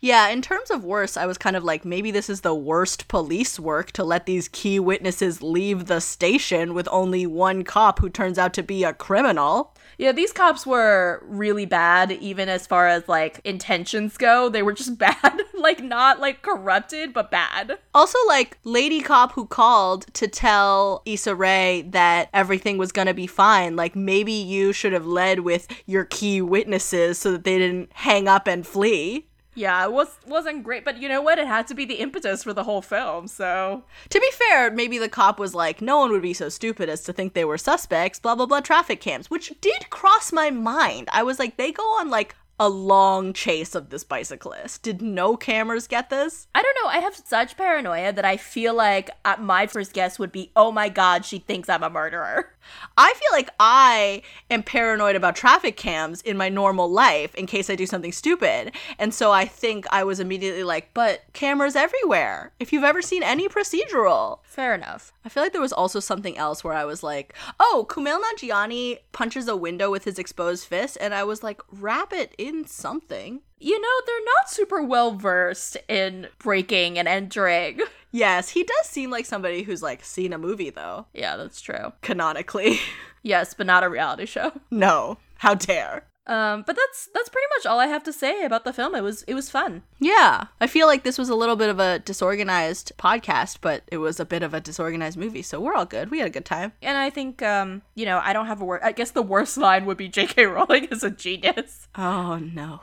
Yeah, 0.00 0.28
in 0.28 0.42
terms 0.42 0.70
of 0.70 0.84
worse, 0.84 1.16
I 1.16 1.26
was 1.26 1.38
kind 1.38 1.56
of 1.56 1.64
like, 1.64 1.84
maybe 1.84 2.10
this 2.10 2.28
is 2.28 2.40
the 2.40 2.54
worst 2.54 3.08
police 3.08 3.58
work 3.58 3.92
to 3.92 4.04
let 4.04 4.26
these 4.26 4.48
key 4.48 4.80
witnesses 4.80 5.42
leave 5.42 5.86
the 5.86 6.00
station 6.00 6.74
with 6.74 6.88
only 6.90 7.26
one 7.26 7.64
cop 7.64 7.98
who 7.98 8.08
turns 8.08 8.38
out 8.38 8.54
to 8.54 8.62
be 8.62 8.84
a 8.84 8.92
criminal. 8.92 9.74
Yeah, 9.98 10.12
these 10.12 10.32
cops 10.32 10.66
were 10.66 11.22
really 11.24 11.66
bad, 11.66 12.12
even 12.12 12.48
as 12.48 12.66
far 12.66 12.88
as 12.88 13.08
like 13.08 13.40
intentions 13.44 14.16
go. 14.16 14.48
They 14.48 14.62
were 14.62 14.72
just 14.72 14.98
bad. 14.98 15.42
like, 15.54 15.82
not 15.82 16.20
like 16.20 16.42
corrupted, 16.42 17.12
but 17.12 17.30
bad. 17.30 17.78
Also, 17.94 18.18
like, 18.26 18.58
Lady 18.64 19.00
Cop 19.00 19.32
who 19.32 19.46
called 19.46 20.12
to 20.14 20.26
tell 20.26 21.02
Issa 21.04 21.34
Rae 21.34 21.82
that 21.90 22.28
everything 22.32 22.78
was 22.78 22.92
gonna 22.92 23.14
be 23.14 23.26
fine. 23.26 23.76
Like, 23.76 23.94
maybe 23.94 24.32
you 24.32 24.72
should 24.72 24.92
have 24.92 25.06
led 25.06 25.40
with 25.40 25.68
your 25.86 26.04
key 26.04 26.42
witnesses 26.42 27.18
so 27.18 27.32
that 27.32 27.44
they 27.44 27.58
didn't 27.58 27.92
hang 27.92 28.28
up 28.28 28.46
and 28.46 28.66
flee. 28.66 29.26
Yeah, 29.54 29.84
it 29.84 29.92
was 29.92 30.18
wasn't 30.26 30.64
great, 30.64 30.84
but 30.84 31.00
you 31.00 31.08
know 31.08 31.20
what? 31.20 31.38
It 31.38 31.46
had 31.46 31.66
to 31.68 31.74
be 31.74 31.84
the 31.84 31.96
impetus 31.96 32.42
for 32.42 32.54
the 32.54 32.64
whole 32.64 32.82
film. 32.82 33.28
So 33.28 33.84
To 34.10 34.20
be 34.20 34.30
fair, 34.32 34.70
maybe 34.70 34.98
the 34.98 35.08
cop 35.08 35.38
was 35.38 35.54
like, 35.54 35.82
no 35.82 35.98
one 35.98 36.10
would 36.12 36.22
be 36.22 36.32
so 36.34 36.48
stupid 36.48 36.88
as 36.88 37.02
to 37.04 37.12
think 37.12 37.34
they 37.34 37.44
were 37.44 37.58
suspects, 37.58 38.18
blah, 38.18 38.34
blah, 38.34 38.46
blah, 38.46 38.60
traffic 38.60 39.00
cams, 39.00 39.30
which 39.30 39.52
did 39.60 39.90
cross 39.90 40.32
my 40.32 40.50
mind. 40.50 41.08
I 41.12 41.22
was 41.22 41.38
like, 41.38 41.56
they 41.56 41.70
go 41.72 41.82
on 41.82 42.08
like 42.08 42.34
a 42.58 42.68
long 42.68 43.32
chase 43.32 43.74
of 43.74 43.90
this 43.90 44.04
bicyclist. 44.04 44.82
Did 44.82 45.02
no 45.02 45.36
cameras 45.36 45.86
get 45.88 46.10
this? 46.10 46.46
I 46.54 46.62
don't 46.62 46.76
know. 46.82 46.88
I 46.90 46.98
have 47.00 47.16
such 47.16 47.56
paranoia 47.56 48.12
that 48.12 48.24
I 48.24 48.36
feel 48.36 48.72
like 48.74 49.10
uh, 49.24 49.36
my 49.38 49.66
first 49.66 49.92
guess 49.92 50.18
would 50.18 50.30
be, 50.32 50.52
"Oh 50.54 50.70
my 50.70 50.88
god, 50.88 51.24
she 51.24 51.40
thinks 51.40 51.68
I'm 51.68 51.82
a 51.82 51.90
murderer." 51.90 52.51
I 52.96 53.12
feel 53.14 53.28
like 53.32 53.50
I 53.58 54.22
am 54.50 54.62
paranoid 54.62 55.16
about 55.16 55.36
traffic 55.36 55.76
cams 55.76 56.20
in 56.22 56.36
my 56.36 56.48
normal 56.48 56.90
life 56.90 57.34
in 57.34 57.46
case 57.46 57.70
I 57.70 57.74
do 57.74 57.86
something 57.86 58.12
stupid. 58.12 58.72
And 58.98 59.12
so 59.14 59.32
I 59.32 59.44
think 59.44 59.86
I 59.90 60.04
was 60.04 60.20
immediately 60.20 60.64
like, 60.64 60.92
but 60.94 61.22
cameras 61.32 61.76
everywhere. 61.76 62.52
If 62.60 62.72
you've 62.72 62.84
ever 62.84 63.02
seen 63.02 63.22
any 63.22 63.48
procedural. 63.48 64.38
Fair 64.44 64.74
enough. 64.74 65.12
I 65.24 65.28
feel 65.28 65.42
like 65.42 65.52
there 65.52 65.60
was 65.60 65.72
also 65.72 66.00
something 66.00 66.36
else 66.36 66.62
where 66.62 66.74
I 66.74 66.84
was 66.84 67.02
like, 67.02 67.34
oh, 67.60 67.86
Kumail 67.88 68.20
Nanjiani 68.20 68.98
punches 69.12 69.48
a 69.48 69.56
window 69.56 69.90
with 69.90 70.04
his 70.04 70.18
exposed 70.18 70.66
fist. 70.66 70.98
And 71.00 71.14
I 71.14 71.24
was 71.24 71.42
like, 71.42 71.62
wrap 71.70 72.12
it 72.12 72.34
in 72.38 72.66
something. 72.66 73.40
You 73.62 73.80
know, 73.80 73.88
they're 74.06 74.24
not 74.24 74.50
super 74.50 74.82
well 74.82 75.12
versed 75.12 75.76
in 75.88 76.28
breaking 76.38 76.98
and 76.98 77.08
entering. 77.08 77.80
Yes, 78.14 78.50
he 78.50 78.62
does 78.62 78.84
seem 78.86 79.08
like 79.10 79.24
somebody 79.24 79.62
who's 79.62 79.82
like 79.82 80.04
seen 80.04 80.34
a 80.34 80.38
movie 80.38 80.68
though, 80.68 81.06
Yeah, 81.14 81.38
that's 81.38 81.62
true. 81.62 81.94
canonically. 82.02 82.78
Yes, 83.22 83.54
but 83.54 83.66
not 83.66 83.84
a 83.84 83.88
reality 83.88 84.26
show. 84.26 84.52
no, 84.70 85.16
how 85.38 85.54
dare. 85.54 86.04
Um, 86.26 86.62
but 86.66 86.76
that's 86.76 87.08
that's 87.14 87.28
pretty 87.30 87.46
much 87.56 87.64
all 87.66 87.80
I 87.80 87.86
have 87.86 88.02
to 88.04 88.12
say 88.12 88.44
about 88.44 88.64
the 88.64 88.72
film. 88.74 88.94
It 88.94 89.00
was 89.02 89.22
it 89.22 89.34
was 89.34 89.48
fun. 89.48 89.82
Yeah, 89.98 90.44
I 90.60 90.66
feel 90.66 90.86
like 90.86 91.04
this 91.04 91.16
was 91.18 91.30
a 91.30 91.34
little 91.34 91.56
bit 91.56 91.70
of 91.70 91.78
a 91.80 92.00
disorganized 92.00 92.92
podcast, 92.98 93.58
but 93.62 93.82
it 93.90 93.96
was 93.98 94.20
a 94.20 94.24
bit 94.26 94.42
of 94.42 94.52
a 94.54 94.60
disorganized 94.60 95.16
movie, 95.16 95.42
so 95.42 95.58
we're 95.60 95.74
all 95.74 95.86
good. 95.86 96.10
We 96.10 96.18
had 96.18 96.26
a 96.26 96.30
good 96.30 96.44
time. 96.44 96.72
And 96.82 96.98
I 96.98 97.10
think 97.10 97.42
um, 97.42 97.82
you 97.94 98.04
know, 98.04 98.20
I 98.22 98.32
don't 98.34 98.46
have 98.46 98.60
a 98.60 98.64
word. 98.64 98.82
I 98.84 98.92
guess 98.92 99.12
the 99.12 99.22
worst 99.22 99.56
line 99.56 99.86
would 99.86 99.96
be 99.96 100.08
J.K. 100.08 100.44
Rowling 100.46 100.84
is 100.86 101.02
a 101.02 101.10
genius. 101.10 101.88
Oh 101.96 102.36
no. 102.38 102.80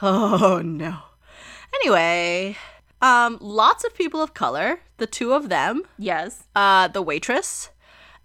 Oh 0.02 0.60
no. 0.64 0.98
Anyway, 1.74 2.56
um 3.02 3.38
lots 3.40 3.84
of 3.84 3.94
people 3.94 4.22
of 4.22 4.34
color, 4.34 4.80
the 4.98 5.06
two 5.06 5.32
of 5.32 5.48
them, 5.48 5.82
Yes. 5.98 6.44
uh 6.54 6.88
the 6.88 7.02
waitress, 7.02 7.70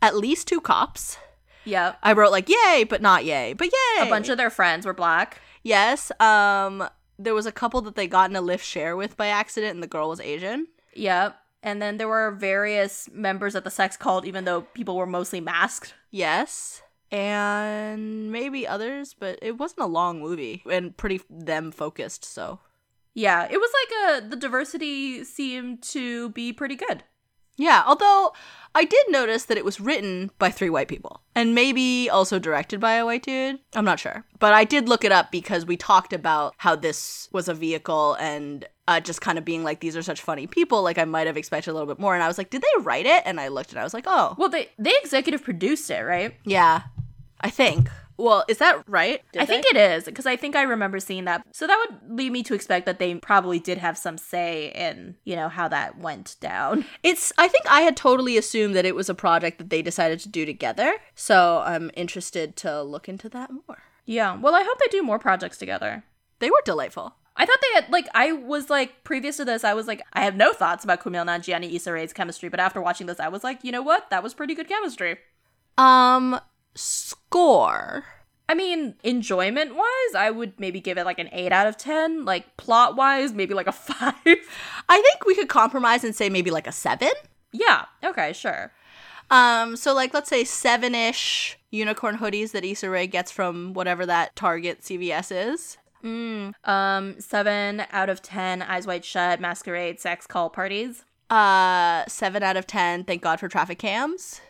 at 0.02 0.16
least 0.16 0.48
two 0.48 0.62
cops. 0.62 1.18
Yep. 1.66 1.98
I 2.04 2.14
wrote 2.14 2.32
like 2.32 2.50
yay, 2.50 2.86
but 2.88 3.02
not 3.02 3.26
yay, 3.26 3.54
but 3.54 3.68
yay. 3.68 4.08
A 4.08 4.10
bunch 4.10 4.30
of 4.30 4.38
their 4.38 4.50
friends 4.52 4.86
were 4.86 4.94
black. 4.94 5.42
Yes, 5.64 6.12
um 6.20 6.88
there 7.18 7.34
was 7.34 7.46
a 7.46 7.52
couple 7.52 7.82
that 7.82 7.96
they 7.96 8.08
got 8.08 8.30
in 8.30 8.36
a 8.36 8.42
Lyft 8.42 8.62
share 8.64 8.96
with 8.96 9.16
by 9.18 9.28
accident 9.28 9.74
and 9.74 9.82
the 9.84 9.88
girl 9.88 10.10
was 10.10 10.20
Asian. 10.20 10.68
Yep. 10.94 11.38
And 11.64 11.82
then 11.82 11.98
there 11.98 12.08
were 12.08 12.30
various 12.32 13.10
members 13.12 13.56
of 13.56 13.64
the 13.64 13.72
sex 13.72 13.98
cult, 13.98 14.26
even 14.26 14.44
though 14.46 14.62
people 14.62 14.96
were 14.96 15.08
mostly 15.08 15.42
masked. 15.42 15.96
Yes. 16.12 16.84
And 17.12 18.32
maybe 18.32 18.68
others, 18.68 19.14
but 19.14 19.40
it 19.42 19.58
wasn't 19.58 19.82
a 19.82 19.88
long 19.88 20.20
movie 20.20 20.64
and 20.70 20.96
pretty 20.98 21.22
them 21.30 21.72
focused, 21.72 22.26
so. 22.26 22.60
Yeah, 23.14 23.48
it 23.50 23.58
was 23.58 23.72
like 23.82 24.24
a 24.24 24.30
the 24.30 24.36
diversity 24.36 25.24
seemed 25.24 25.82
to 25.84 26.30
be 26.30 26.52
pretty 26.52 26.76
good. 26.76 27.04
Yeah, 27.58 27.84
although 27.86 28.34
I 28.74 28.84
did 28.84 29.06
notice 29.10 29.46
that 29.46 29.58
it 29.58 29.64
was 29.64 29.80
written 29.80 30.32
by 30.38 30.50
three 30.52 30.70
white 30.70 30.90
people 30.90 31.22
and 31.34 31.56
maybe 31.56 32.10
also 32.10 32.40
directed 32.40 32.80
by 32.82 32.96
a 32.96 33.06
white 33.06 33.24
dude. 33.24 33.60
I'm 33.74 33.86
not 33.86 34.00
sure. 34.00 34.26
But 34.40 34.54
I 34.54 34.66
did 34.66 34.90
look 34.90 35.06
it 35.06 35.12
up 35.14 35.32
because 35.32 35.66
we 35.66 35.78
talked 35.78 36.12
about 36.12 36.54
how 36.58 36.76
this 36.76 37.30
was 37.32 37.48
a 37.48 37.54
vehicle 37.54 38.16
and 38.16 38.68
uh, 38.88 39.00
just 39.00 39.22
kind 39.22 39.38
of 39.38 39.46
being 39.46 39.64
like, 39.64 39.80
these 39.80 39.96
are 39.96 40.02
such 40.04 40.22
funny 40.22 40.46
people. 40.46 40.84
Like, 40.84 40.98
I 40.98 41.06
might 41.06 41.26
have 41.28 41.38
expected 41.38 41.72
a 41.72 41.74
little 41.74 41.88
bit 41.88 42.00
more. 42.00 42.14
And 42.14 42.22
I 42.24 42.28
was 42.28 42.38
like, 42.38 42.50
did 42.50 42.62
they 42.62 42.82
write 42.84 43.06
it? 43.06 43.24
And 43.26 43.40
I 43.40 43.48
looked 43.48 43.72
and 43.72 43.80
I 43.80 43.84
was 43.84 43.94
like, 43.94 44.06
oh, 44.08 44.36
Well, 44.38 44.50
they 44.50 44.70
they 44.78 44.94
executive 45.02 45.42
produced 45.44 45.90
it, 45.90 46.02
right? 46.02 46.36
yeah, 46.44 46.82
I 47.40 47.50
think. 47.50 47.90
Well, 48.18 48.46
is 48.48 48.60
that 48.60 48.84
right? 48.88 49.22
Did 49.34 49.42
I 49.42 49.46
think 49.46 49.66
it 49.66 49.78
is 49.78 50.06
because 50.06 50.26
I 50.26 50.36
think 50.36 50.56
I 50.56 50.62
remember 50.62 51.00
seeing 51.00 51.26
that. 51.26 51.46
So 51.52 51.68
that 51.68 51.86
would 51.90 52.18
lead 52.18 52.32
me 52.32 52.44
to 52.44 52.54
expect 52.54 52.86
that 52.86 53.00
they 53.00 53.16
probably 53.16 53.60
did 53.60 53.78
have 53.78 53.98
some 53.98 54.18
say 54.18 54.72
in, 54.74 55.16
you 55.26 55.36
know, 55.36 55.50
how 55.50 55.68
that 55.68 55.98
went 55.98 56.36
down. 56.40 56.86
It's 57.04 57.32
I 57.38 57.48
think 57.48 57.66
I 57.70 57.82
had 57.82 57.98
totally 57.98 58.38
assumed 58.38 58.76
that 58.76 58.86
it 58.86 58.96
was 58.96 59.10
a 59.10 59.16
project 59.16 59.58
that 59.58 59.70
they 59.70 59.82
decided 59.82 60.20
to 60.22 60.30
do 60.30 60.46
together. 60.46 60.96
So 61.14 61.62
I'm 61.66 61.92
interested 61.96 62.56
to 62.58 62.82
look 62.82 63.08
into 63.10 63.30
that 63.30 63.52
more. 63.52 63.84
Yeah. 64.06 64.36
Well, 64.38 64.56
I 64.56 64.64
hope 64.64 64.78
they 64.80 64.88
do 64.90 65.04
more 65.04 65.20
projects 65.20 65.58
together. 65.58 66.04
They 66.40 66.50
were 66.50 66.62
delightful. 66.64 67.16
I 67.38 67.46
thought 67.46 67.60
they 67.62 67.82
had 67.82 67.92
like 67.92 68.08
I 68.14 68.32
was 68.32 68.70
like 68.70 69.04
previous 69.04 69.38
to 69.38 69.46
this 69.46 69.64
I 69.64 69.74
was 69.74 69.88
like 69.88 70.02
I 70.14 70.24
have 70.24 70.36
no 70.36 70.54
thoughts 70.54 70.84
about 70.84 71.02
Kumail 71.02 71.26
Nanjiani 71.26 71.74
Issa 71.74 71.92
Rae's 71.92 72.14
chemistry, 72.14 72.50
but 72.50 72.60
after 72.60 72.82
watching 72.82 73.08
this 73.08 73.20
I 73.20 73.28
was 73.28 73.44
like, 73.44 73.64
you 73.64 73.72
know 73.72 73.82
what? 73.82 74.10
That 74.10 74.24
was 74.24 74.34
pretty 74.34 74.56
good 74.56 74.70
chemistry. 74.70 75.18
Um 75.78 76.40
score. 76.76 78.06
I 78.48 78.54
mean, 78.54 78.94
enjoyment 79.04 79.76
wise, 79.76 80.16
I 80.16 80.30
would 80.30 80.60
maybe 80.60 80.80
give 80.80 80.98
it 81.00 81.06
like 81.06 81.18
an 81.18 81.30
8 81.32 81.52
out 81.52 81.66
of 81.68 81.78
10. 81.78 82.26
Like 82.26 82.58
plot 82.58 82.96
wise, 82.96 83.34
maybe 83.34 83.54
like 83.56 83.68
a 83.68 83.72
5. 83.72 84.14
I 84.26 85.02
think 85.02 85.26
we 85.26 85.34
could 85.36 85.50
compromise 85.50 86.04
and 86.04 86.16
say 86.16 86.30
maybe 86.30 86.52
like 86.52 86.68
a 86.68 86.72
7. 86.72 87.10
yeah, 87.52 87.86
okay, 88.04 88.34
sure. 88.34 88.72
Um 89.32 89.76
so 89.76 89.96
like 89.96 90.14
let's 90.14 90.30
say 90.30 90.44
7ish 90.44 91.56
unicorn 91.72 92.18
hoodies 92.20 92.52
that 92.52 92.64
Issa 92.64 92.88
Rae 92.92 93.08
gets 93.08 93.32
from 93.32 93.74
whatever 93.74 94.06
that 94.06 94.36
Target 94.36 94.82
CVS 94.82 95.32
is. 95.54 95.78
Um 96.64 97.16
7 97.20 97.84
out 97.92 98.10
of 98.10 98.22
10 98.22 98.62
Eyes 98.62 98.86
Wide 98.86 99.04
Shut 99.04 99.40
Masquerade 99.42 100.00
Sex 100.00 100.28
Call 100.28 100.52
Parties. 100.52 101.04
Uh 101.32 102.04
7 102.08 102.44
out 102.44 102.58
of 102.58 102.68
10 102.68 103.06
thank 103.06 103.24
God 103.24 103.40
for 103.40 103.48
traffic 103.48 103.80
cams. 103.80 104.42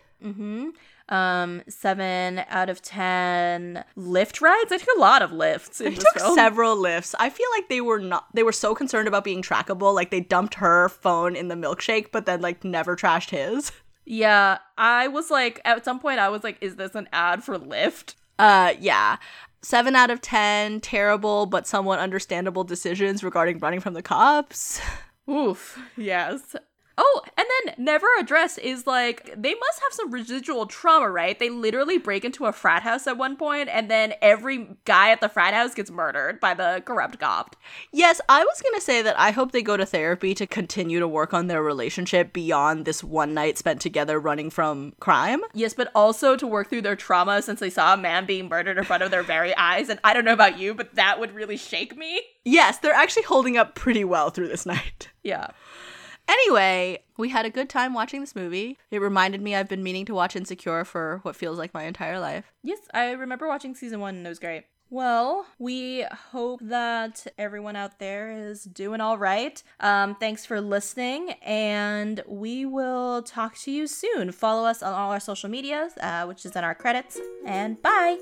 Um 1.10 1.62
7 1.68 2.42
out 2.50 2.70
of 2.70 2.82
10 2.82 3.84
Lyft 3.98 4.42
rides. 4.42 4.72
I 4.72 4.78
took 4.78 4.90
a 4.98 5.00
lot 5.00 5.22
of 5.22 5.30
Lyfts 5.32 5.86
I 5.86 5.94
took 5.94 6.18
film. 6.18 6.34
several 6.36 6.76
Lyfts. 6.76 7.14
I 7.20 7.30
feel 7.30 7.46
like 7.56 7.70
they 7.70 7.82
were 7.82 8.00
not 8.00 8.26
they 8.34 8.42
were 8.44 8.52
so 8.52 8.74
concerned 8.74 9.08
about 9.08 9.24
being 9.24 9.42
trackable 9.44 9.94
like 9.94 10.10
they 10.10 10.20
dumped 10.22 10.56
her 10.56 10.90
phone 10.90 11.36
in 11.36 11.48
the 11.48 11.56
milkshake 11.56 12.12
but 12.12 12.26
then 12.26 12.42
like 12.42 12.64
never 12.64 12.96
trashed 12.96 13.30
his. 13.30 13.72
Yeah, 14.08 14.60
I 14.78 15.08
was 15.08 15.32
like, 15.32 15.60
at 15.66 15.84
some 15.84 16.00
point, 16.00 16.20
I 16.20 16.30
was 16.30 16.44
like, 16.44 16.58
is 16.62 16.76
this 16.76 16.94
an 16.94 17.10
ad 17.12 17.44
for 17.44 17.58
Lyft? 17.58 18.14
Uh, 18.38 18.74
yeah. 18.80 19.18
Seven 19.64 19.96
out 19.96 20.12
of 20.12 20.22
ten, 20.22 20.80
terrible 20.80 21.48
but 21.48 21.66
somewhat 21.66 21.98
understandable 21.98 22.64
decisions 22.64 23.24
regarding 23.24 23.58
running 23.58 23.80
from 23.80 23.96
the 23.96 24.04
cops. 24.04 24.80
Oof, 25.30 25.80
yes. 25.98 26.56
Oh, 26.98 27.22
and 27.38 27.46
then 27.66 27.76
never 27.78 28.08
addressed 28.20 28.60
is 28.60 28.88
like 28.88 29.34
they 29.36 29.54
must 29.54 29.82
have 29.82 29.94
some 29.94 30.12
residual 30.12 30.66
trauma, 30.66 31.10
right? 31.10 31.38
They 31.38 31.50
literally 31.50 31.98
break 31.98 32.24
into 32.24 32.46
a 32.46 32.54
frat 32.54 32.84
house 32.84 33.06
at 33.08 33.18
one 33.18 33.36
point, 33.36 33.70
and 33.70 33.92
then 33.92 34.14
every 34.22 34.78
guy 34.86 35.10
at 35.10 35.22
the 35.22 35.30
frat 35.30 35.54
house 35.54 35.74
gets 35.74 35.92
murdered 35.92 36.40
by 36.40 36.54
the 36.54 36.82
corrupt 36.86 37.20
cop. 37.20 37.56
Yes, 37.92 38.22
I 38.30 38.44
was 38.44 38.62
gonna 38.62 38.82
say 38.82 39.02
that 39.02 39.20
I 39.20 39.32
hope 39.32 39.52
they 39.52 39.62
go 39.62 39.78
to 39.78 39.86
therapy 39.86 40.34
to 40.36 40.48
continue 40.48 41.00
to 41.00 41.08
work 41.08 41.34
on 41.34 41.48
their 41.48 41.62
relationship 41.62 42.32
beyond 42.32 42.86
this 42.86 43.04
one 43.04 43.34
night 43.34 43.58
spent 43.58 43.82
together 43.82 44.20
running 44.20 44.50
from 44.50 44.94
crime. 45.00 45.42
Yes, 45.54 45.74
but 45.74 45.92
also 45.94 46.36
to 46.38 46.48
work 46.48 46.70
through 46.70 46.84
their 46.84 46.96
trauma 46.96 47.42
since 47.42 47.60
they 47.60 47.70
saw 47.70 47.94
a 47.94 47.98
man 47.98 48.26
being 48.26 48.48
murdered 48.48 48.78
in 48.78 48.84
front 48.84 49.04
of 49.04 49.12
their 49.12 49.24
very 49.24 49.56
eyes. 49.56 49.90
And 49.90 50.00
I 50.04 50.14
don't 50.14 50.26
know 50.26 50.34
about 50.34 50.58
you, 50.58 50.74
but 50.74 50.96
that 50.96 51.20
would 51.20 51.34
really 51.34 51.58
shake 51.58 51.98
me. 51.98 52.22
Yes, 52.44 52.78
they're 52.78 52.94
actually 52.94 53.24
holding 53.24 53.58
up 53.58 53.76
pretty 53.76 54.04
well 54.04 54.30
through 54.30 54.48
this 54.48 54.66
night. 54.66 55.10
Yeah. 55.24 55.48
Anyway, 56.28 57.04
we 57.18 57.30
had 57.30 57.46
a 57.46 57.50
good 57.50 57.70
time 57.70 57.94
watching 57.94 58.22
this 58.22 58.36
movie. 58.36 58.78
It 58.92 59.02
reminded 59.02 59.42
me 59.42 59.56
I've 59.56 59.70
been 59.70 59.84
meaning 59.84 60.06
to 60.06 60.14
watch 60.14 60.36
Insecure 60.36 60.84
for 60.84 61.20
what 61.24 61.36
feels 61.36 61.58
like 61.58 61.74
my 61.74 61.84
entire 61.84 62.20
life. 62.20 62.52
Yes, 62.64 62.80
I 62.94 63.12
remember 63.12 63.48
watching 63.48 63.76
season 63.76 64.00
one 64.00 64.16
and 64.16 64.26
it 64.26 64.30
was 64.30 64.40
great. 64.40 64.66
Well, 64.92 65.48
we 65.58 66.06
hope 66.32 66.60
that 66.64 67.26
everyone 67.40 67.76
out 67.76 67.98
there 67.98 68.32
is 68.32 68.64
doing 68.66 69.02
all 69.02 69.18
right. 69.18 69.62
Um, 69.80 70.16
thanks 70.16 70.46
for 70.46 70.62
listening, 70.62 71.32
and 71.42 72.22
we 72.28 72.66
will 72.68 73.24
talk 73.24 73.58
to 73.60 73.72
you 73.72 73.88
soon. 73.88 74.32
Follow 74.32 74.68
us 74.68 74.84
on 74.84 74.94
all 74.94 75.12
our 75.12 75.20
social 75.20 75.50
medias, 75.50 75.94
uh, 76.00 76.26
which 76.26 76.46
is 76.46 76.56
in 76.56 76.64
our 76.64 76.76
credits, 76.76 77.20
and 77.48 77.82
bye. 77.82 78.18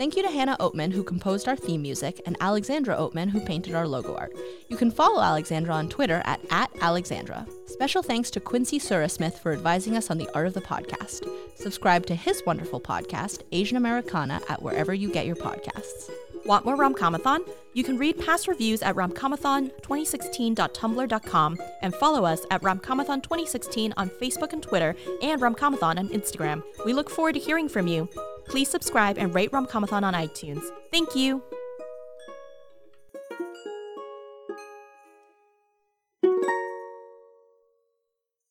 Thank 0.00 0.16
you 0.16 0.22
to 0.22 0.30
Hannah 0.30 0.56
Oatman, 0.60 0.94
who 0.94 1.04
composed 1.04 1.46
our 1.46 1.56
theme 1.56 1.82
music, 1.82 2.22
and 2.24 2.34
Alexandra 2.40 2.96
Oatman, 2.96 3.28
who 3.28 3.38
painted 3.38 3.74
our 3.74 3.86
logo 3.86 4.16
art. 4.16 4.32
You 4.70 4.78
can 4.78 4.90
follow 4.90 5.20
Alexandra 5.20 5.74
on 5.74 5.90
Twitter 5.90 6.22
at, 6.24 6.40
at 6.50 6.70
Alexandra. 6.80 7.46
Special 7.66 8.02
thanks 8.02 8.30
to 8.30 8.40
Quincy 8.40 8.78
Surasmith 8.78 9.38
for 9.40 9.52
advising 9.52 9.98
us 9.98 10.10
on 10.10 10.16
the 10.16 10.30
art 10.34 10.46
of 10.46 10.54
the 10.54 10.62
podcast. 10.62 11.28
Subscribe 11.54 12.06
to 12.06 12.14
his 12.14 12.42
wonderful 12.46 12.80
podcast, 12.80 13.42
Asian 13.52 13.76
Americana, 13.76 14.40
at 14.48 14.62
wherever 14.62 14.94
you 14.94 15.12
get 15.12 15.26
your 15.26 15.36
podcasts. 15.36 16.08
Want 16.44 16.64
more 16.64 16.76
Romcomathon? 16.76 17.40
You 17.72 17.84
can 17.84 17.96
read 17.98 18.18
past 18.18 18.48
reviews 18.48 18.82
at 18.82 18.96
romcomathon2016.tumblr.com 18.96 21.58
and 21.82 21.94
follow 21.94 22.24
us 22.24 22.44
at 22.50 22.62
romcomathon2016 22.62 23.92
on 23.96 24.10
Facebook 24.10 24.52
and 24.52 24.60
Twitter 24.62 24.96
and 25.22 25.40
romcomathon 25.40 25.98
on 25.98 26.08
Instagram. 26.08 26.64
We 26.84 26.92
look 26.92 27.08
forward 27.10 27.34
to 27.34 27.40
hearing 27.40 27.68
from 27.68 27.86
you. 27.86 28.08
Please 28.46 28.68
subscribe 28.68 29.18
and 29.18 29.32
rate 29.34 29.52
Romcomathon 29.52 30.02
on 30.02 30.14
iTunes. 30.14 30.64
Thank 30.90 31.14
you! 31.14 31.44